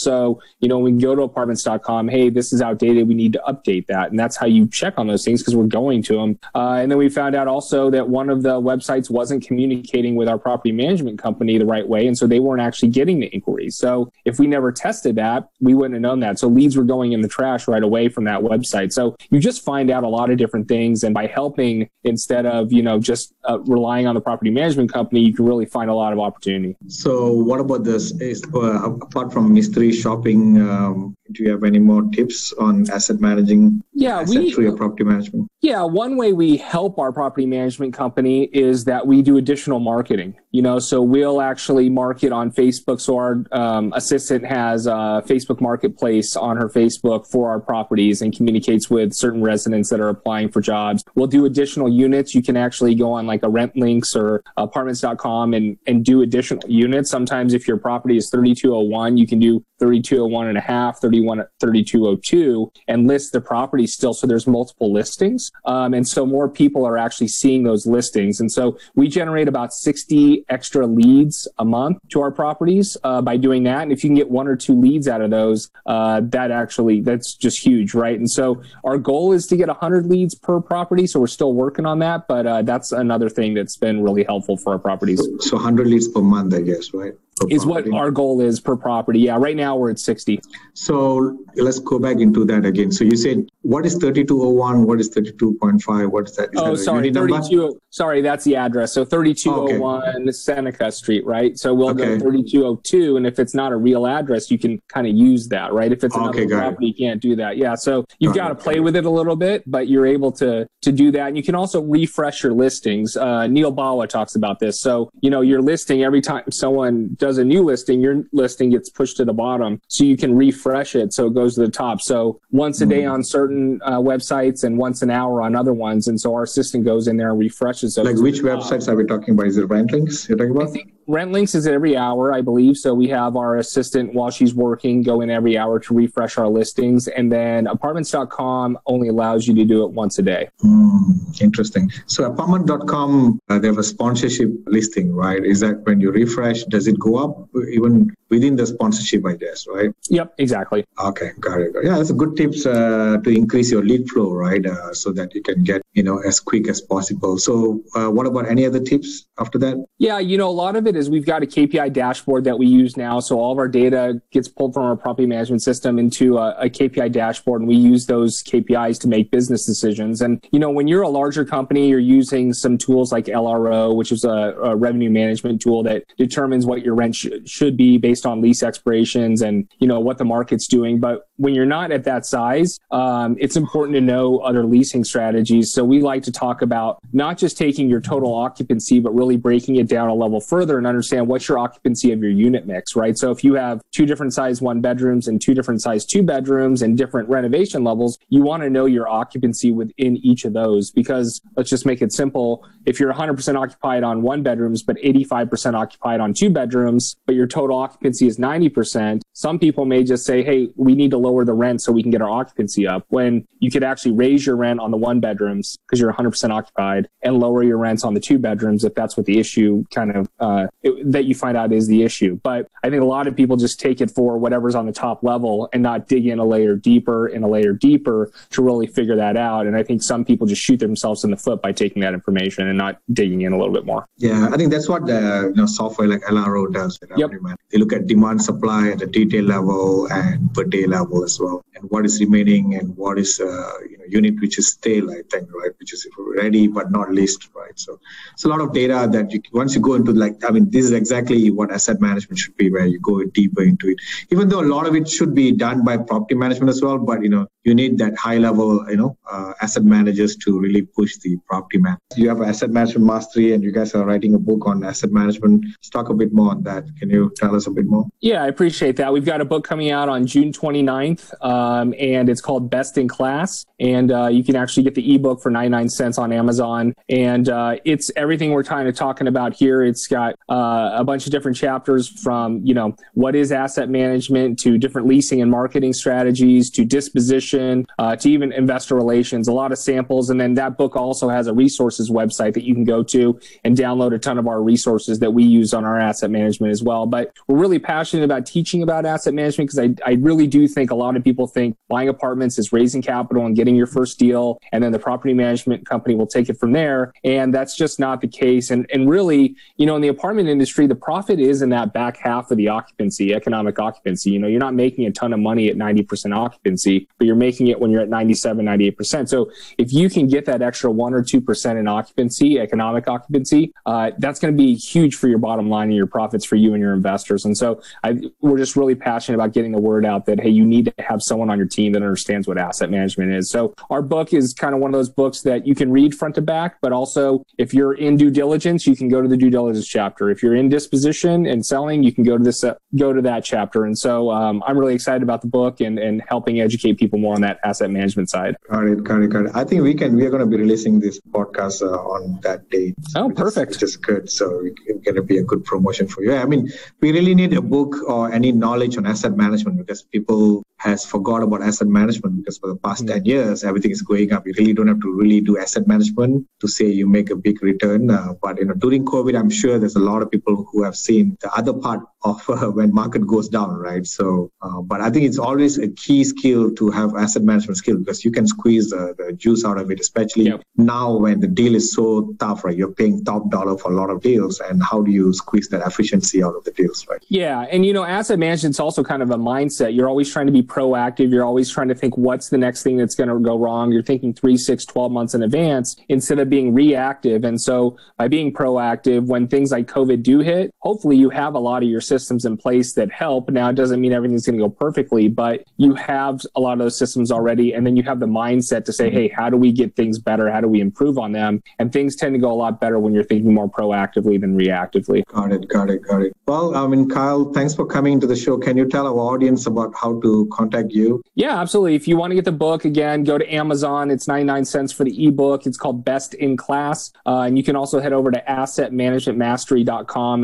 So, 0.00 0.40
you 0.60 0.68
know, 0.68 0.78
we 0.78 0.90
can 0.90 0.98
go 0.98 1.14
to 1.14 1.22
apartments.com, 1.22 2.08
hey, 2.08 2.30
this 2.30 2.52
is 2.52 2.62
outdated. 2.62 3.08
We 3.08 3.14
need 3.14 3.32
to 3.34 3.42
update 3.48 3.86
that. 3.86 4.10
And 4.10 4.18
that's 4.18 4.36
how 4.36 4.46
you 4.46 4.66
check 4.68 4.94
on 4.98 5.06
those 5.06 5.24
things 5.24 5.40
because 5.42 5.56
we're 5.56 5.64
going 5.66 6.02
to 6.04 6.16
them. 6.16 6.38
Uh, 6.54 6.74
and 6.74 6.90
then 6.90 6.98
we 6.98 7.08
found 7.08 7.34
out 7.34 7.48
also 7.48 7.90
that 7.90 8.08
one 8.08 8.30
of 8.30 8.42
the 8.42 8.60
websites 8.60 9.10
wasn't 9.10 9.46
communicating 9.46 10.16
with 10.16 10.28
our 10.28 10.38
property 10.38 10.72
management 10.72 11.18
company 11.18 11.58
the 11.58 11.66
right 11.66 11.88
way. 11.88 12.06
And 12.06 12.16
so 12.16 12.26
they 12.26 12.40
weren't 12.40 12.62
actually 12.62 12.88
getting 12.88 13.20
the 13.20 13.26
inquiries. 13.28 13.76
So 13.76 14.10
if 14.24 14.38
we 14.38 14.46
never 14.46 14.72
tested 14.72 15.16
that, 15.16 15.48
we 15.60 15.74
wouldn't 15.74 15.94
have 15.94 16.02
known 16.02 16.20
that. 16.20 16.38
So 16.38 16.48
leads 16.48 16.76
were 16.76 16.84
going 16.84 17.12
in 17.12 17.20
the 17.20 17.28
trash 17.28 17.68
right 17.68 17.82
away 17.82 18.08
from 18.08 18.24
that 18.24 18.40
website. 18.40 18.92
So 18.92 19.16
you 19.30 19.38
just 19.38 19.64
find 19.64 19.90
out 19.90 20.04
a 20.04 20.08
lot 20.08 20.30
of 20.30 20.38
different 20.38 20.68
things. 20.68 21.04
And 21.04 21.14
by 21.14 21.26
helping 21.26 21.88
instead 22.04 22.46
of, 22.46 22.72
you 22.72 22.82
know, 22.82 22.98
just 22.98 23.34
uh, 23.48 23.58
relying 23.60 24.06
on 24.06 24.14
the 24.14 24.20
property 24.20 24.50
management 24.50 24.92
company, 24.92 25.20
you 25.20 25.34
can 25.34 25.44
really 25.44 25.59
find 25.66 25.90
a 25.90 25.94
lot 25.94 26.12
of 26.12 26.18
opportunity. 26.18 26.76
So, 26.88 27.32
what 27.32 27.60
about 27.60 27.84
this? 27.84 28.12
Is, 28.20 28.42
uh, 28.54 28.92
apart 28.92 29.32
from 29.32 29.52
mystery 29.52 29.92
shopping, 29.92 30.60
um, 30.60 31.14
do 31.32 31.44
you 31.44 31.50
have 31.50 31.64
any 31.64 31.78
more 31.78 32.02
tips 32.12 32.52
on 32.54 32.88
asset 32.90 33.20
managing? 33.20 33.82
Yeah, 33.92 34.24
we 34.26 34.52
through 34.52 34.64
your 34.64 34.76
property 34.76 35.04
management. 35.04 35.48
Yeah, 35.60 35.82
one 35.82 36.16
way 36.16 36.32
we 36.32 36.56
help 36.56 36.98
our 36.98 37.12
property 37.12 37.46
management 37.46 37.92
company 37.92 38.44
is 38.44 38.84
that 38.84 39.06
we 39.06 39.20
do 39.20 39.36
additional 39.36 39.78
marketing. 39.78 40.36
You 40.52 40.62
know, 40.62 40.78
so 40.78 41.02
we'll 41.02 41.40
actually 41.40 41.88
market 41.88 42.32
on 42.32 42.50
Facebook. 42.50 43.00
So 43.00 43.16
our 43.16 43.44
um, 43.52 43.92
assistant 43.94 44.44
has 44.46 44.86
a 44.86 45.22
Facebook 45.26 45.60
Marketplace 45.60 46.34
on 46.34 46.56
her 46.56 46.68
Facebook 46.68 47.30
for 47.30 47.50
our 47.50 47.60
properties 47.60 48.22
and 48.22 48.34
communicates 48.34 48.90
with 48.90 49.12
certain 49.12 49.42
residents 49.42 49.90
that 49.90 50.00
are 50.00 50.08
applying 50.08 50.50
for 50.50 50.60
jobs. 50.60 51.04
We'll 51.14 51.28
do 51.28 51.44
additional 51.44 51.88
units. 51.88 52.34
You 52.34 52.42
can 52.42 52.56
actually 52.56 52.94
go 52.94 53.12
on 53.12 53.26
like 53.26 53.42
a 53.42 53.48
Rentlinks 53.48 54.16
or 54.16 54.42
apartments.com 54.56 55.54
and, 55.54 55.76
and 55.86 56.04
do 56.04 56.22
additional 56.22 56.68
units. 56.68 57.10
Sometimes 57.10 57.54
if 57.54 57.68
your 57.68 57.76
property 57.76 58.16
is 58.16 58.30
3201, 58.30 59.18
you 59.18 59.26
can 59.26 59.38
do 59.38 59.64
3201 59.78 60.48
and 60.48 60.58
a 60.58 60.60
half, 60.60 60.98
31 60.98 61.19
31, 61.20 61.46
3202 61.60 62.72
and 62.88 63.06
list 63.06 63.32
the 63.32 63.40
property 63.40 63.86
still. 63.86 64.14
So 64.14 64.26
there's 64.26 64.46
multiple 64.46 64.92
listings. 64.92 65.50
Um, 65.64 65.94
and 65.94 66.06
so 66.06 66.26
more 66.26 66.48
people 66.48 66.84
are 66.86 66.96
actually 66.96 67.28
seeing 67.28 67.62
those 67.64 67.86
listings. 67.86 68.40
And 68.40 68.50
so 68.50 68.78
we 68.94 69.08
generate 69.08 69.48
about 69.48 69.72
60 69.72 70.44
extra 70.48 70.86
leads 70.86 71.48
a 71.58 71.64
month 71.64 71.98
to 72.10 72.20
our 72.20 72.30
properties 72.30 72.96
uh, 73.04 73.22
by 73.22 73.36
doing 73.36 73.64
that. 73.64 73.82
And 73.82 73.92
if 73.92 74.02
you 74.04 74.08
can 74.08 74.16
get 74.16 74.30
one 74.30 74.46
or 74.46 74.56
two 74.56 74.78
leads 74.78 75.08
out 75.08 75.20
of 75.20 75.30
those, 75.30 75.70
uh, 75.86 76.20
that 76.24 76.50
actually, 76.50 77.00
that's 77.00 77.34
just 77.34 77.58
huge, 77.58 77.94
right? 77.94 78.18
And 78.18 78.30
so 78.30 78.62
our 78.84 78.98
goal 78.98 79.32
is 79.32 79.46
to 79.48 79.56
get 79.56 79.68
100 79.68 80.06
leads 80.06 80.34
per 80.34 80.60
property. 80.60 81.06
So 81.06 81.20
we're 81.20 81.26
still 81.26 81.52
working 81.52 81.86
on 81.86 81.98
that, 82.00 82.26
but 82.28 82.46
uh, 82.46 82.62
that's 82.62 82.92
another 82.92 83.28
thing 83.28 83.54
that's 83.54 83.76
been 83.76 84.02
really 84.02 84.24
helpful 84.24 84.56
for 84.56 84.72
our 84.72 84.78
properties. 84.78 85.20
So, 85.20 85.38
so 85.38 85.56
100 85.56 85.86
leads 85.86 86.08
per 86.08 86.20
month, 86.20 86.54
I 86.54 86.60
guess, 86.60 86.92
right? 86.94 87.14
Is 87.48 87.64
what 87.64 87.90
our 87.92 88.10
goal 88.10 88.40
is 88.40 88.60
per 88.60 88.76
property. 88.76 89.20
Yeah, 89.20 89.36
right 89.38 89.56
now 89.56 89.76
we're 89.76 89.90
at 89.90 89.98
60. 89.98 90.40
So 90.74 91.38
let's 91.56 91.78
go 91.78 91.98
back 91.98 92.18
into 92.18 92.44
that 92.46 92.64
again. 92.64 92.92
So 92.92 93.04
you 93.04 93.16
said 93.16 93.48
what 93.62 93.84
is 93.84 93.94
3201? 93.94 94.86
What 94.86 95.00
is 95.00 95.10
32.5? 95.10 96.10
What 96.10 96.28
is 96.28 96.36
that? 96.36 96.50
Is 96.54 96.60
oh, 96.60 96.70
that 96.70 96.78
sorry, 96.78 97.12
32. 97.12 97.78
Sorry, 97.90 98.22
that's 98.22 98.44
the 98.44 98.56
address. 98.56 98.94
So 98.94 99.04
3201 99.04 100.02
okay. 100.02 100.32
Seneca 100.32 100.90
Street, 100.90 101.26
right? 101.26 101.58
So 101.58 101.74
we'll 101.74 101.90
okay. 101.90 102.16
go 102.16 102.20
3202, 102.20 103.18
and 103.18 103.26
if 103.26 103.38
it's 103.38 103.54
not 103.54 103.72
a 103.72 103.76
real 103.76 104.06
address, 104.06 104.50
you 104.50 104.58
can 104.58 104.80
kind 104.88 105.06
of 105.06 105.14
use 105.14 105.48
that, 105.48 105.72
right? 105.72 105.92
If 105.92 106.04
it's 106.04 106.16
another 106.16 106.40
okay, 106.40 106.46
property, 106.46 106.86
it. 106.86 106.98
you 106.98 107.06
can't 107.06 107.20
do 107.20 107.36
that. 107.36 107.58
Yeah, 107.58 107.74
so 107.74 108.06
you've 108.18 108.34
got, 108.34 108.48
got 108.48 108.58
to 108.58 108.64
play 108.64 108.80
with 108.80 108.96
it 108.96 109.04
a 109.04 109.10
little 109.10 109.36
bit, 109.36 109.62
but 109.70 109.88
you're 109.88 110.06
able 110.06 110.32
to 110.32 110.66
to 110.82 110.92
do 110.92 111.10
that, 111.12 111.28
and 111.28 111.36
you 111.36 111.42
can 111.42 111.54
also 111.54 111.82
refresh 111.82 112.42
your 112.42 112.52
listings. 112.52 113.16
Uh, 113.16 113.46
Neil 113.46 113.72
Bawa 113.72 114.08
talks 114.08 114.36
about 114.36 114.58
this. 114.58 114.80
So 114.80 115.10
you 115.20 115.28
know, 115.28 115.42
your 115.42 115.60
listing 115.60 116.02
every 116.02 116.22
time 116.22 116.50
someone 116.50 117.14
does 117.18 117.29
a 117.38 117.44
new 117.44 117.62
listing, 117.62 118.00
your 118.00 118.24
listing 118.32 118.70
gets 118.70 118.88
pushed 118.88 119.16
to 119.18 119.24
the 119.24 119.32
bottom, 119.32 119.80
so 119.88 120.04
you 120.04 120.16
can 120.16 120.36
refresh 120.36 120.94
it 120.94 121.12
so 121.12 121.26
it 121.26 121.34
goes 121.34 121.54
to 121.54 121.60
the 121.60 121.70
top. 121.70 122.00
So 122.00 122.40
once 122.50 122.80
a 122.80 122.86
day 122.86 123.02
mm-hmm. 123.02 123.12
on 123.12 123.24
certain 123.24 123.80
uh, 123.84 123.98
websites 123.98 124.64
and 124.64 124.78
once 124.78 125.02
an 125.02 125.10
hour 125.10 125.42
on 125.42 125.54
other 125.54 125.72
ones, 125.72 126.08
and 126.08 126.20
so 126.20 126.34
our 126.34 126.44
assistant 126.44 126.84
goes 126.84 127.08
in 127.08 127.16
there 127.16 127.30
and 127.30 127.38
refreshes 127.38 127.94
those. 127.94 128.06
Like 128.06 128.16
which 128.16 128.40
websites 128.40 128.88
are 128.88 128.96
we 128.96 129.04
talking 129.04 129.34
about? 129.34 129.46
Is 129.46 129.56
it 129.56 129.68
Rentlinks 129.68 130.28
you're 130.28 130.38
talking 130.38 130.56
about? 130.56 130.76
Rentlinks 131.08 131.54
is 131.54 131.66
every 131.66 131.96
hour, 131.96 132.32
I 132.32 132.40
believe. 132.40 132.76
So 132.76 132.94
we 132.94 133.08
have 133.08 133.36
our 133.36 133.56
assistant 133.56 134.14
while 134.14 134.30
she's 134.30 134.54
working 134.54 135.02
go 135.02 135.20
in 135.20 135.30
every 135.30 135.58
hour 135.58 135.78
to 135.80 135.94
refresh 135.94 136.38
our 136.38 136.48
listings. 136.48 137.08
And 137.08 137.32
then 137.32 137.66
apartments.com 137.66 138.78
only 138.86 139.08
allows 139.08 139.48
you 139.48 139.54
to 139.54 139.64
do 139.64 139.84
it 139.84 139.90
once 139.90 140.18
a 140.18 140.22
day. 140.22 140.48
Mm, 140.62 141.40
interesting. 141.40 141.90
So 142.06 142.24
apartment.com, 142.24 143.40
uh, 143.48 143.58
they 143.58 143.66
have 143.66 143.78
a 143.78 143.82
sponsorship 143.82 144.50
listing, 144.66 145.14
right? 145.14 145.44
Is 145.44 145.60
that 145.60 145.84
when 145.84 146.00
you 146.00 146.12
refresh, 146.12 146.64
does 146.64 146.86
it 146.86 146.98
go 146.98 147.16
up 147.16 147.48
even 147.72 148.14
within 148.30 148.56
the 148.56 148.66
sponsorship, 148.66 149.26
I 149.26 149.34
guess, 149.34 149.66
right? 149.66 149.90
Yep, 150.08 150.34
exactly. 150.38 150.84
Okay, 150.98 151.30
got 151.40 151.60
it. 151.60 151.72
Yeah, 151.82 151.96
that's 151.96 152.10
a 152.10 152.14
good 152.14 152.36
tips 152.36 152.64
uh, 152.64 153.18
to 153.22 153.30
increase 153.30 153.70
your 153.70 153.84
lead 153.84 154.08
flow, 154.08 154.32
right? 154.32 154.64
Uh, 154.64 154.94
so 154.94 155.12
that 155.12 155.34
you 155.34 155.42
can 155.42 155.62
get, 155.64 155.82
you 155.92 156.02
know, 156.02 156.18
as 156.18 156.40
quick 156.40 156.68
as 156.68 156.80
possible. 156.80 157.38
So 157.38 157.82
uh, 157.94 158.08
what 158.08 158.26
about 158.26 158.48
any 158.48 158.64
other 158.64 158.80
tips 158.80 159.26
after 159.38 159.58
that? 159.58 159.84
Yeah, 159.98 160.18
you 160.18 160.38
know, 160.38 160.48
a 160.48 160.52
lot 160.52 160.76
of 160.76 160.86
it 160.86 160.96
is 160.96 161.10
we've 161.10 161.26
got 161.26 161.42
a 161.42 161.46
KPI 161.46 161.92
dashboard 161.92 162.44
that 162.44 162.58
we 162.58 162.66
use 162.66 162.96
now. 162.96 163.20
So 163.20 163.38
all 163.38 163.52
of 163.52 163.58
our 163.58 163.68
data 163.68 164.20
gets 164.30 164.48
pulled 164.48 164.74
from 164.74 164.84
our 164.84 164.96
property 164.96 165.26
management 165.26 165.62
system 165.62 165.98
into 165.98 166.38
a, 166.38 166.54
a 166.58 166.70
KPI 166.70 167.10
dashboard, 167.12 167.62
and 167.62 167.68
we 167.68 167.76
use 167.76 168.06
those 168.06 168.42
KPIs 168.42 169.00
to 169.00 169.08
make 169.08 169.30
business 169.30 169.66
decisions. 169.66 170.22
And, 170.22 170.44
you 170.52 170.58
know, 170.58 170.70
when 170.70 170.86
you're 170.86 171.02
a 171.02 171.08
larger 171.08 171.44
company, 171.44 171.88
you're 171.88 171.98
using 171.98 172.52
some 172.52 172.78
tools 172.78 173.10
like 173.10 173.26
LRO, 173.26 173.94
which 173.94 174.12
is 174.12 174.24
a, 174.24 174.54
a 174.62 174.76
revenue 174.76 175.10
management 175.10 175.60
tool 175.60 175.82
that 175.82 176.04
determines 176.16 176.64
what 176.64 176.84
your 176.84 176.94
rent 176.94 177.16
sh- 177.16 177.28
should 177.46 177.76
be 177.76 177.98
based 177.98 178.19
on 178.26 178.40
lease 178.40 178.62
expirations 178.62 179.42
and, 179.42 179.68
you 179.78 179.86
know, 179.86 180.00
what 180.00 180.18
the 180.18 180.24
market's 180.24 180.66
doing. 180.66 181.00
But 181.00 181.28
when 181.36 181.54
you're 181.54 181.66
not 181.66 181.90
at 181.92 182.04
that 182.04 182.26
size, 182.26 182.78
um, 182.90 183.36
it's 183.38 183.56
important 183.56 183.94
to 183.94 184.00
know 184.00 184.38
other 184.38 184.64
leasing 184.64 185.04
strategies. 185.04 185.72
So 185.72 185.84
we 185.84 186.00
like 186.00 186.22
to 186.24 186.32
talk 186.32 186.62
about 186.62 186.98
not 187.12 187.38
just 187.38 187.56
taking 187.56 187.88
your 187.88 188.00
total 188.00 188.34
occupancy, 188.34 189.00
but 189.00 189.14
really 189.14 189.36
breaking 189.36 189.76
it 189.76 189.88
down 189.88 190.08
a 190.08 190.14
level 190.14 190.40
further 190.40 190.78
and 190.78 190.86
understand 190.86 191.26
what's 191.26 191.48
your 191.48 191.58
occupancy 191.58 192.12
of 192.12 192.20
your 192.20 192.30
unit 192.30 192.66
mix, 192.66 192.94
right? 192.96 193.16
So 193.16 193.30
if 193.30 193.42
you 193.42 193.54
have 193.54 193.80
two 193.92 194.06
different 194.06 194.34
size 194.34 194.60
one 194.60 194.80
bedrooms 194.80 195.28
and 195.28 195.40
two 195.40 195.54
different 195.54 195.82
size 195.82 196.04
two 196.04 196.22
bedrooms 196.22 196.82
and 196.82 196.96
different 196.96 197.28
renovation 197.28 197.84
levels, 197.84 198.18
you 198.28 198.42
want 198.42 198.62
to 198.62 198.70
know 198.70 198.86
your 198.86 199.08
occupancy 199.08 199.70
within 199.70 200.16
each 200.18 200.44
of 200.44 200.52
those 200.52 200.90
because 200.90 201.40
let's 201.56 201.70
just 201.70 201.86
make 201.86 202.02
it 202.02 202.12
simple. 202.12 202.66
If 202.84 203.00
you're 203.00 203.12
100% 203.12 203.56
occupied 203.56 204.02
on 204.02 204.22
one 204.22 204.42
bedrooms, 204.42 204.82
but 204.82 204.96
85% 204.96 205.74
occupied 205.74 206.20
on 206.20 206.34
two 206.34 206.50
bedrooms, 206.50 207.16
but 207.26 207.34
your 207.34 207.46
total 207.46 207.78
occupancy 207.78 208.09
is 208.20 208.38
90%, 208.38 209.20
some 209.32 209.58
people 209.58 209.84
may 209.84 210.04
just 210.04 210.24
say, 210.24 210.42
Hey, 210.42 210.68
we 210.76 210.94
need 210.94 211.10
to 211.12 211.18
lower 211.18 211.44
the 211.44 211.52
rent 211.52 211.82
so 211.82 211.92
we 211.92 212.02
can 212.02 212.10
get 212.10 212.22
our 212.22 212.30
occupancy 212.30 212.86
up 212.86 213.04
when 213.08 213.46
you 213.60 213.70
could 213.70 213.84
actually 213.84 214.12
raise 214.12 214.44
your 214.44 214.56
rent 214.56 214.80
on 214.80 214.90
the 214.90 214.96
one 214.96 215.20
bedrooms 215.20 215.76
because 215.86 216.00
you're 216.00 216.12
100% 216.12 216.50
occupied 216.50 217.08
and 217.22 217.38
lower 217.38 217.62
your 217.62 217.78
rents 217.78 218.04
on 218.04 218.14
the 218.14 218.20
two 218.20 218.38
bedrooms 218.38 218.84
if 218.84 218.94
that's 218.94 219.16
what 219.16 219.26
the 219.26 219.38
issue 219.38 219.84
kind 219.94 220.16
of 220.16 220.28
uh, 220.40 220.66
it, 220.82 221.12
that 221.12 221.24
you 221.24 221.34
find 221.34 221.56
out 221.56 221.72
is 221.72 221.86
the 221.86 222.02
issue. 222.02 222.38
But 222.42 222.68
I 222.82 222.90
think 222.90 223.02
a 223.02 223.06
lot 223.06 223.26
of 223.26 223.36
people 223.36 223.56
just 223.56 223.78
take 223.80 224.00
it 224.00 224.10
for 224.10 224.38
whatever's 224.38 224.74
on 224.74 224.86
the 224.86 224.92
top 224.92 225.22
level 225.22 225.68
and 225.72 225.82
not 225.82 226.08
dig 226.08 226.26
in 226.26 226.38
a 226.38 226.44
layer 226.44 226.74
deeper 226.74 227.26
and 227.26 227.44
a 227.44 227.48
layer 227.48 227.72
deeper 227.72 228.32
to 228.50 228.62
really 228.62 228.86
figure 228.86 229.16
that 229.16 229.36
out. 229.36 229.66
And 229.66 229.76
I 229.76 229.82
think 229.82 230.02
some 230.02 230.24
people 230.24 230.46
just 230.46 230.62
shoot 230.62 230.78
themselves 230.78 231.24
in 231.24 231.30
the 231.30 231.36
foot 231.36 231.62
by 231.62 231.72
taking 231.72 232.02
that 232.02 232.14
information 232.14 232.68
and 232.68 232.78
not 232.78 233.00
digging 233.12 233.42
in 233.42 233.52
a 233.52 233.58
little 233.58 233.74
bit 233.74 233.84
more. 233.84 234.06
Yeah, 234.16 234.48
I 234.50 234.56
think 234.56 234.70
that's 234.70 234.88
what 234.88 235.06
the 235.06 235.52
you 235.54 235.60
know, 235.60 235.66
software 235.66 236.08
like 236.08 236.22
LRO 236.22 236.72
does. 236.72 236.98
Yep. 237.16 237.30
They 237.70 237.78
look 237.78 237.92
at 237.92 237.99
demand 238.06 238.42
supply 238.42 238.90
at 238.90 238.98
the 238.98 239.06
detail 239.06 239.44
level 239.44 240.06
and 240.10 240.52
per 240.54 240.64
day 240.64 240.86
level 240.86 241.24
as 241.24 241.38
well, 241.40 241.62
and 241.74 241.84
what 241.90 242.04
is 242.04 242.20
remaining 242.20 242.74
and 242.74 242.96
what 242.96 243.18
is 243.18 243.40
uh, 243.40 243.72
you 243.88 243.98
know 243.98 244.04
unit 244.08 244.40
which 244.40 244.58
is 244.58 244.68
stale. 244.68 245.10
I 245.10 245.22
think 245.30 245.48
right, 245.54 245.72
which 245.78 245.92
is 245.92 246.06
ready 246.36 246.66
but 246.66 246.90
not 246.90 247.12
leased. 247.12 247.48
Right. 247.54 247.78
So 247.78 247.98
it's 248.32 248.44
a 248.44 248.48
lot 248.48 248.60
of 248.60 248.72
data 248.72 249.08
that 249.12 249.32
you 249.32 249.40
once 249.52 249.74
you 249.74 249.80
go 249.80 249.94
into 249.94 250.12
like 250.12 250.44
I 250.44 250.50
mean 250.50 250.70
this 250.70 250.84
is 250.84 250.92
exactly 250.92 251.50
what 251.50 251.72
asset 251.72 252.00
management 252.00 252.38
should 252.38 252.56
be, 252.56 252.70
where 252.70 252.86
you 252.86 253.00
go 253.00 253.22
deeper 253.24 253.62
into 253.62 253.88
it. 253.88 253.98
Even 254.30 254.48
though 254.48 254.60
a 254.60 254.70
lot 254.74 254.86
of 254.86 254.94
it 254.94 255.08
should 255.08 255.34
be 255.34 255.52
done 255.52 255.84
by 255.84 255.96
property 255.96 256.34
management 256.34 256.70
as 256.70 256.82
well, 256.82 256.98
but 256.98 257.22
you 257.22 257.28
know 257.28 257.46
you 257.64 257.74
need 257.74 257.98
that 257.98 258.16
high 258.16 258.38
level 258.38 258.84
you 258.90 258.96
know 258.96 259.16
uh, 259.30 259.52
asset 259.60 259.84
managers 259.84 260.36
to 260.36 260.58
really 260.58 260.82
push 260.82 261.16
the 261.18 261.36
property 261.46 261.78
man. 261.78 261.96
You 262.16 262.28
have 262.28 262.40
asset 262.42 262.70
management 262.70 263.06
mastery, 263.06 263.52
and 263.52 263.62
you 263.62 263.72
guys 263.72 263.94
are 263.94 264.04
writing 264.04 264.34
a 264.34 264.38
book 264.38 264.66
on 264.66 264.84
asset 264.84 265.12
management. 265.12 265.64
Let's 265.66 265.90
talk 265.90 266.08
a 266.08 266.14
bit 266.14 266.32
more 266.32 266.50
on 266.50 266.62
that. 266.64 266.84
Can 266.98 267.10
you 267.10 267.32
tell 267.36 267.54
us 267.54 267.66
a 267.66 267.70
bit 267.70 267.86
more? 267.86 268.06
Yeah, 268.20 268.42
I 268.42 268.48
appreciate 268.48 268.96
that. 268.96 269.12
We've 269.12 269.24
got 269.24 269.40
a 269.40 269.44
book 269.44 269.64
coming 269.64 269.90
out 269.90 270.08
on 270.08 270.26
June 270.26 270.52
29th, 270.52 271.32
um, 271.44 271.94
and 271.98 272.28
it's 272.28 272.40
called 272.40 272.70
Best 272.70 272.98
in 272.98 273.08
Class. 273.08 273.64
And 273.78 274.12
uh, 274.12 274.28
you 274.28 274.44
can 274.44 274.56
actually 274.56 274.82
get 274.82 274.94
the 274.94 275.14
ebook 275.14 275.40
for 275.40 275.50
99 275.50 275.88
cents 275.88 276.18
on 276.18 276.32
Amazon. 276.32 276.94
And 277.08 277.48
uh, 277.48 277.76
it's 277.84 278.10
everything 278.16 278.50
we're 278.50 278.64
kind 278.64 278.88
of 278.88 278.94
talking 278.94 279.26
about 279.26 279.54
here. 279.54 279.82
It's 279.82 280.06
got 280.06 280.34
uh, 280.50 280.90
a 280.94 281.04
bunch 281.04 281.26
of 281.26 281.32
different 281.32 281.56
chapters 281.56 282.08
from, 282.08 282.60
you 282.64 282.74
know, 282.74 282.94
what 283.14 283.36
is 283.36 283.52
asset 283.52 283.88
management 283.88 284.58
to 284.58 284.78
different 284.78 285.06
leasing 285.06 285.40
and 285.40 285.50
marketing 285.50 285.92
strategies 285.92 286.70
to 286.70 286.84
disposition 286.84 287.86
uh, 287.98 288.16
to 288.16 288.28
even 288.28 288.52
investor 288.52 288.96
relations, 288.96 289.46
a 289.46 289.52
lot 289.52 289.70
of 289.70 289.78
samples. 289.78 290.28
And 290.30 290.40
then 290.40 290.54
that 290.54 290.76
book 290.76 290.96
also 290.96 291.28
has 291.28 291.46
a 291.46 291.54
resources 291.54 292.10
website 292.10 292.54
that 292.54 292.64
you 292.64 292.74
can 292.74 292.84
go 292.84 293.02
to 293.04 293.38
and 293.64 293.76
download 293.76 294.12
a 294.12 294.18
ton 294.18 294.38
of 294.38 294.48
our 294.48 294.62
resources 294.62 295.20
that 295.20 295.32
we 295.32 295.44
use 295.44 295.72
on 295.72 295.84
our 295.84 295.98
asset 295.98 296.30
management 296.30 296.72
as 296.72 296.82
well. 296.82 297.06
But 297.06 297.32
we're 297.46 297.58
really 297.58 297.78
passionate 297.78 298.24
about 298.24 298.44
teaching 298.44 298.82
about 298.82 299.06
asset 299.06 299.34
management 299.34 299.70
because 299.70 299.78
I, 300.04 300.10
I 300.10 300.14
really 300.14 300.46
do 300.46 300.66
think 300.66 300.90
a 300.90 300.94
lot 300.96 301.16
of 301.16 301.22
people 301.22 301.46
think 301.46 301.76
buying 301.88 302.08
apartments 302.08 302.58
is 302.58 302.72
raising 302.72 303.02
capital 303.02 303.46
and 303.46 303.54
getting 303.54 303.76
your 303.76 303.86
first 303.86 304.18
deal, 304.18 304.58
and 304.72 304.82
then 304.82 304.90
the 304.90 304.98
property 304.98 305.34
management 305.34 305.86
company 305.86 306.14
will 306.14 306.26
take 306.26 306.48
it 306.48 306.58
from 306.58 306.72
there. 306.72 307.12
And 307.22 307.54
that's 307.54 307.76
just 307.76 308.00
not 308.00 308.20
the 308.20 308.28
case. 308.28 308.70
And, 308.70 308.86
and 308.92 309.08
really, 309.08 309.54
you 309.76 309.86
know, 309.86 309.94
in 309.96 310.02
the 310.02 310.08
apartment 310.08 310.39
industry, 310.48 310.86
the 310.86 310.94
profit 310.94 311.40
is 311.40 311.62
in 311.62 311.68
that 311.70 311.92
back 311.92 312.16
half 312.16 312.50
of 312.50 312.56
the 312.56 312.68
occupancy, 312.68 313.34
economic 313.34 313.78
occupancy. 313.78 314.30
You 314.30 314.38
know, 314.38 314.46
you're 314.46 314.60
not 314.60 314.74
making 314.74 315.06
a 315.06 315.10
ton 315.10 315.32
of 315.32 315.40
money 315.40 315.68
at 315.68 315.76
90% 315.76 316.36
occupancy, 316.36 317.08
but 317.18 317.26
you're 317.26 317.36
making 317.36 317.68
it 317.68 317.80
when 317.80 317.90
you're 317.90 318.02
at 318.02 318.08
97, 318.08 318.64
98%. 318.64 319.28
So 319.28 319.50
if 319.78 319.92
you 319.92 320.10
can 320.10 320.26
get 320.26 320.46
that 320.46 320.62
extra 320.62 320.90
one 320.90 321.14
or 321.14 321.22
2% 321.22 321.78
in 321.78 321.88
occupancy, 321.88 322.58
economic 322.58 323.08
occupancy, 323.08 323.72
uh, 323.86 324.10
that's 324.18 324.38
going 324.40 324.52
to 324.52 324.58
be 324.58 324.74
huge 324.74 325.16
for 325.16 325.28
your 325.28 325.38
bottom 325.38 325.68
line 325.68 325.88
and 325.88 325.96
your 325.96 326.06
profits 326.06 326.44
for 326.44 326.56
you 326.56 326.74
and 326.74 326.82
your 326.82 326.94
investors. 326.94 327.44
And 327.44 327.56
so 327.56 327.82
I, 328.04 328.20
we're 328.40 328.58
just 328.58 328.76
really 328.76 328.94
passionate 328.94 329.36
about 329.36 329.52
getting 329.52 329.72
the 329.72 329.80
word 329.80 330.04
out 330.04 330.26
that, 330.26 330.40
hey, 330.40 330.50
you 330.50 330.64
need 330.64 330.86
to 330.86 330.94
have 330.98 331.22
someone 331.22 331.50
on 331.50 331.58
your 331.58 331.66
team 331.66 331.92
that 331.92 332.02
understands 332.02 332.46
what 332.46 332.58
asset 332.58 332.90
management 332.90 333.32
is. 333.32 333.50
So 333.50 333.74
our 333.90 334.02
book 334.02 334.32
is 334.32 334.52
kind 334.54 334.74
of 334.74 334.80
one 334.80 334.92
of 334.92 334.98
those 334.98 335.08
books 335.08 335.42
that 335.42 335.66
you 335.66 335.74
can 335.74 335.90
read 335.90 336.14
front 336.14 336.34
to 336.36 336.42
back, 336.42 336.76
but 336.80 336.92
also 336.92 337.44
if 337.58 337.72
you're 337.72 337.94
in 337.94 338.16
due 338.16 338.30
diligence, 338.30 338.86
you 338.86 338.96
can 338.96 339.08
go 339.08 339.22
to 339.22 339.28
the 339.28 339.36
due 339.36 339.50
diligence 339.50 339.86
chapter. 339.86 340.19
If 340.28 340.42
you're 340.42 340.54
in 340.54 340.68
disposition 340.68 341.46
and 341.46 341.64
selling, 341.64 342.02
you 342.02 342.12
can 342.12 342.24
go 342.24 342.36
to 342.36 342.44
this, 342.44 342.62
uh, 342.62 342.74
go 342.96 343.12
to 343.12 343.22
that 343.22 343.44
chapter. 343.44 343.84
And 343.84 343.96
so 343.96 344.30
um, 344.30 344.62
I'm 344.66 344.76
really 344.76 344.94
excited 344.94 345.22
about 345.22 345.40
the 345.40 345.48
book 345.48 345.80
and, 345.80 345.98
and 345.98 346.22
helping 346.28 346.60
educate 346.60 346.98
people 346.98 347.18
more 347.18 347.34
on 347.34 347.40
that 347.40 347.60
asset 347.64 347.90
management 347.90 348.28
side. 348.28 348.56
Got 348.68 348.86
it, 348.88 349.04
got 349.04 349.22
it, 349.22 349.30
got 349.30 349.46
it. 349.46 349.52
I 349.54 349.64
think 349.64 349.82
we 349.82 349.94
can. 349.94 350.16
We 350.16 350.26
are 350.26 350.30
going 350.30 350.40
to 350.40 350.46
be 350.46 350.56
releasing 350.56 351.00
this 351.00 351.20
podcast 351.30 351.80
uh, 351.80 351.94
on 351.94 352.40
that 352.42 352.68
date. 352.68 352.96
Oh, 353.16 353.30
perfect. 353.30 353.70
Is, 353.70 353.76
which 353.76 353.82
is 353.84 353.96
good. 353.96 354.30
So 354.30 354.60
it's 354.64 355.04
going 355.04 355.14
to 355.14 355.22
be 355.22 355.38
a 355.38 355.42
good 355.42 355.64
promotion 355.64 356.08
for 356.08 356.22
you. 356.22 356.34
I 356.34 356.44
mean, 356.44 356.70
we 357.00 357.12
really 357.12 357.34
need 357.34 357.54
a 357.54 357.62
book 357.62 357.94
or 358.06 358.32
any 358.32 358.52
knowledge 358.52 358.96
on 358.98 359.06
asset 359.06 359.36
management 359.36 359.78
because 359.78 360.02
people 360.02 360.64
has 360.80 361.04
forgot 361.04 361.42
about 361.42 361.60
asset 361.62 361.88
management 361.88 362.36
because 362.38 362.56
for 362.56 362.68
the 362.68 362.76
past 362.76 363.04
mm-hmm. 363.04 363.24
10 363.24 363.24
years 363.26 363.64
everything 363.64 363.90
is 363.90 364.00
going 364.00 364.32
up 364.32 364.46
you 364.46 364.54
really 364.58 364.72
don't 364.72 364.88
have 364.92 365.00
to 365.00 365.12
really 365.12 365.40
do 365.48 365.58
asset 365.58 365.86
management 365.86 366.46
to 366.58 366.66
say 366.66 366.86
you 366.86 367.06
make 367.06 367.28
a 367.28 367.36
big 367.36 367.62
return 367.62 368.10
uh, 368.10 368.32
but 368.42 368.56
you 368.58 368.64
know 368.64 368.74
during 368.84 369.04
covid 369.04 369.38
i'm 369.38 369.50
sure 369.50 369.78
there's 369.78 369.96
a 369.96 370.06
lot 370.09 370.09
of 370.22 370.30
people 370.30 370.68
who 370.70 370.82
have 370.82 370.96
seen 370.96 371.36
the 371.40 371.50
other 371.52 371.72
part 371.72 372.00
of 372.22 372.42
uh, 372.50 372.70
when 372.78 372.92
market 372.92 373.26
goes 373.26 373.48
down 373.48 373.74
right 373.76 374.06
so 374.06 374.50
uh, 374.62 374.80
but 374.80 375.00
i 375.00 375.10
think 375.10 375.24
it's 375.24 375.38
always 375.38 375.78
a 375.78 375.88
key 375.88 376.24
skill 376.24 376.70
to 376.74 376.90
have 376.90 377.14
asset 377.16 377.42
management 377.42 377.76
skill 377.76 377.96
because 377.98 378.24
you 378.24 378.30
can 378.30 378.46
squeeze 378.46 378.90
the, 378.90 379.14
the 379.18 379.32
juice 379.32 379.64
out 379.64 379.78
of 379.78 379.90
it 379.90 380.00
especially 380.00 380.44
yep. 380.44 380.62
now 380.76 381.16
when 381.16 381.40
the 381.40 381.46
deal 381.46 381.74
is 381.74 381.92
so 381.92 382.34
tough 382.38 382.64
right 382.64 382.76
you're 382.76 382.92
paying 382.92 383.24
top 383.24 383.50
dollar 383.50 383.78
for 383.78 383.92
a 383.92 383.94
lot 383.94 384.10
of 384.10 384.20
deals 384.20 384.60
and 384.60 384.82
how 384.82 385.00
do 385.00 385.10
you 385.10 385.32
squeeze 385.32 385.68
that 385.68 385.86
efficiency 385.86 386.42
out 386.42 386.54
of 386.54 386.64
the 386.64 386.72
deals 386.72 387.06
right 387.08 387.24
yeah 387.28 387.66
and 387.70 387.86
you 387.86 387.92
know 387.92 388.04
asset 388.04 388.38
management 388.38 388.74
is 388.74 388.80
also 388.80 389.04
kind 389.04 389.22
of 389.22 389.30
a 389.30 389.36
mindset 389.36 389.94
you're 389.94 390.08
always 390.08 390.32
trying 390.32 390.46
to 390.46 390.52
be 390.52 390.62
proactive. 390.62 391.30
You're 391.30 391.44
always 391.44 391.70
trying 391.70 391.88
to 391.88 391.94
think 391.94 392.16
what's 392.16 392.48
the 392.48 392.56
next 392.56 392.82
thing 392.82 392.96
that's 392.96 393.14
going 393.14 393.28
to 393.28 393.38
go 393.38 393.58
wrong. 393.58 393.92
You're 393.92 394.02
thinking 394.02 394.32
three, 394.32 394.56
six, 394.56 394.86
12 394.86 395.12
months 395.12 395.34
in 395.34 395.42
advance 395.42 395.96
instead 396.08 396.38
of 396.38 396.48
being 396.48 396.72
reactive. 396.72 397.44
And 397.44 397.60
so 397.60 397.98
by 398.16 398.28
being 398.28 398.52
proactive, 398.52 399.26
when 399.26 399.46
things 399.46 399.72
like 399.72 399.86
COVID 399.86 399.99
do 400.04 400.40
hit, 400.40 400.74
hopefully 400.78 401.16
you 401.16 401.30
have 401.30 401.54
a 401.54 401.58
lot 401.58 401.82
of 401.82 401.88
your 401.88 402.00
systems 402.00 402.44
in 402.44 402.56
place 402.56 402.94
that 402.94 403.10
help. 403.10 403.50
Now, 403.50 403.68
it 403.70 403.74
doesn't 403.74 404.00
mean 404.00 404.12
everything's 404.12 404.46
going 404.46 404.58
to 404.58 404.64
go 404.64 404.70
perfectly, 404.70 405.28
but 405.28 405.64
you 405.76 405.94
have 405.94 406.40
a 406.54 406.60
lot 406.60 406.72
of 406.72 406.78
those 406.78 406.98
systems 406.98 407.30
already. 407.30 407.72
And 407.72 407.86
then 407.86 407.96
you 407.96 408.02
have 408.04 408.20
the 408.20 408.26
mindset 408.26 408.84
to 408.86 408.92
say, 408.92 409.10
hey, 409.10 409.28
how 409.28 409.50
do 409.50 409.56
we 409.56 409.72
get 409.72 409.96
things 409.96 410.18
better? 410.18 410.50
How 410.50 410.60
do 410.60 410.68
we 410.68 410.80
improve 410.80 411.18
on 411.18 411.32
them? 411.32 411.62
And 411.78 411.92
things 411.92 412.16
tend 412.16 412.34
to 412.34 412.38
go 412.38 412.50
a 412.50 412.54
lot 412.54 412.80
better 412.80 412.98
when 412.98 413.14
you're 413.14 413.24
thinking 413.24 413.54
more 413.54 413.68
proactively 413.68 414.40
than 414.40 414.56
reactively. 414.56 415.24
Got 415.26 415.52
it. 415.52 415.68
Got 415.68 415.90
it. 415.90 416.02
Got 416.02 416.22
it. 416.22 416.32
Well, 416.46 416.74
I 416.74 416.86
mean, 416.86 417.08
Kyle, 417.08 417.52
thanks 417.52 417.74
for 417.74 417.86
coming 417.86 418.20
to 418.20 418.26
the 418.26 418.36
show. 418.36 418.58
Can 418.58 418.76
you 418.76 418.88
tell 418.88 419.06
our 419.06 419.14
audience 419.14 419.66
about 419.66 419.94
how 419.94 420.20
to 420.20 420.48
contact 420.52 420.92
you? 420.92 421.22
Yeah, 421.34 421.60
absolutely. 421.60 421.94
If 421.94 422.08
you 422.08 422.16
want 422.16 422.32
to 422.32 422.34
get 422.34 422.44
the 422.44 422.52
book, 422.52 422.84
again, 422.84 423.24
go 423.24 423.38
to 423.38 423.54
Amazon. 423.54 424.10
It's 424.10 424.26
99 424.26 424.64
cents 424.64 424.92
for 424.92 425.04
the 425.04 425.26
ebook. 425.26 425.66
It's 425.66 425.76
called 425.76 426.04
Best 426.04 426.34
in 426.34 426.56
Class. 426.56 427.12
Uh, 427.26 427.42
and 427.42 427.56
you 427.56 427.64
can 427.64 427.76
also 427.76 428.00
head 428.00 428.12
over 428.12 428.30
to 428.30 428.42
assetmanagementmastery.com, 428.48 429.89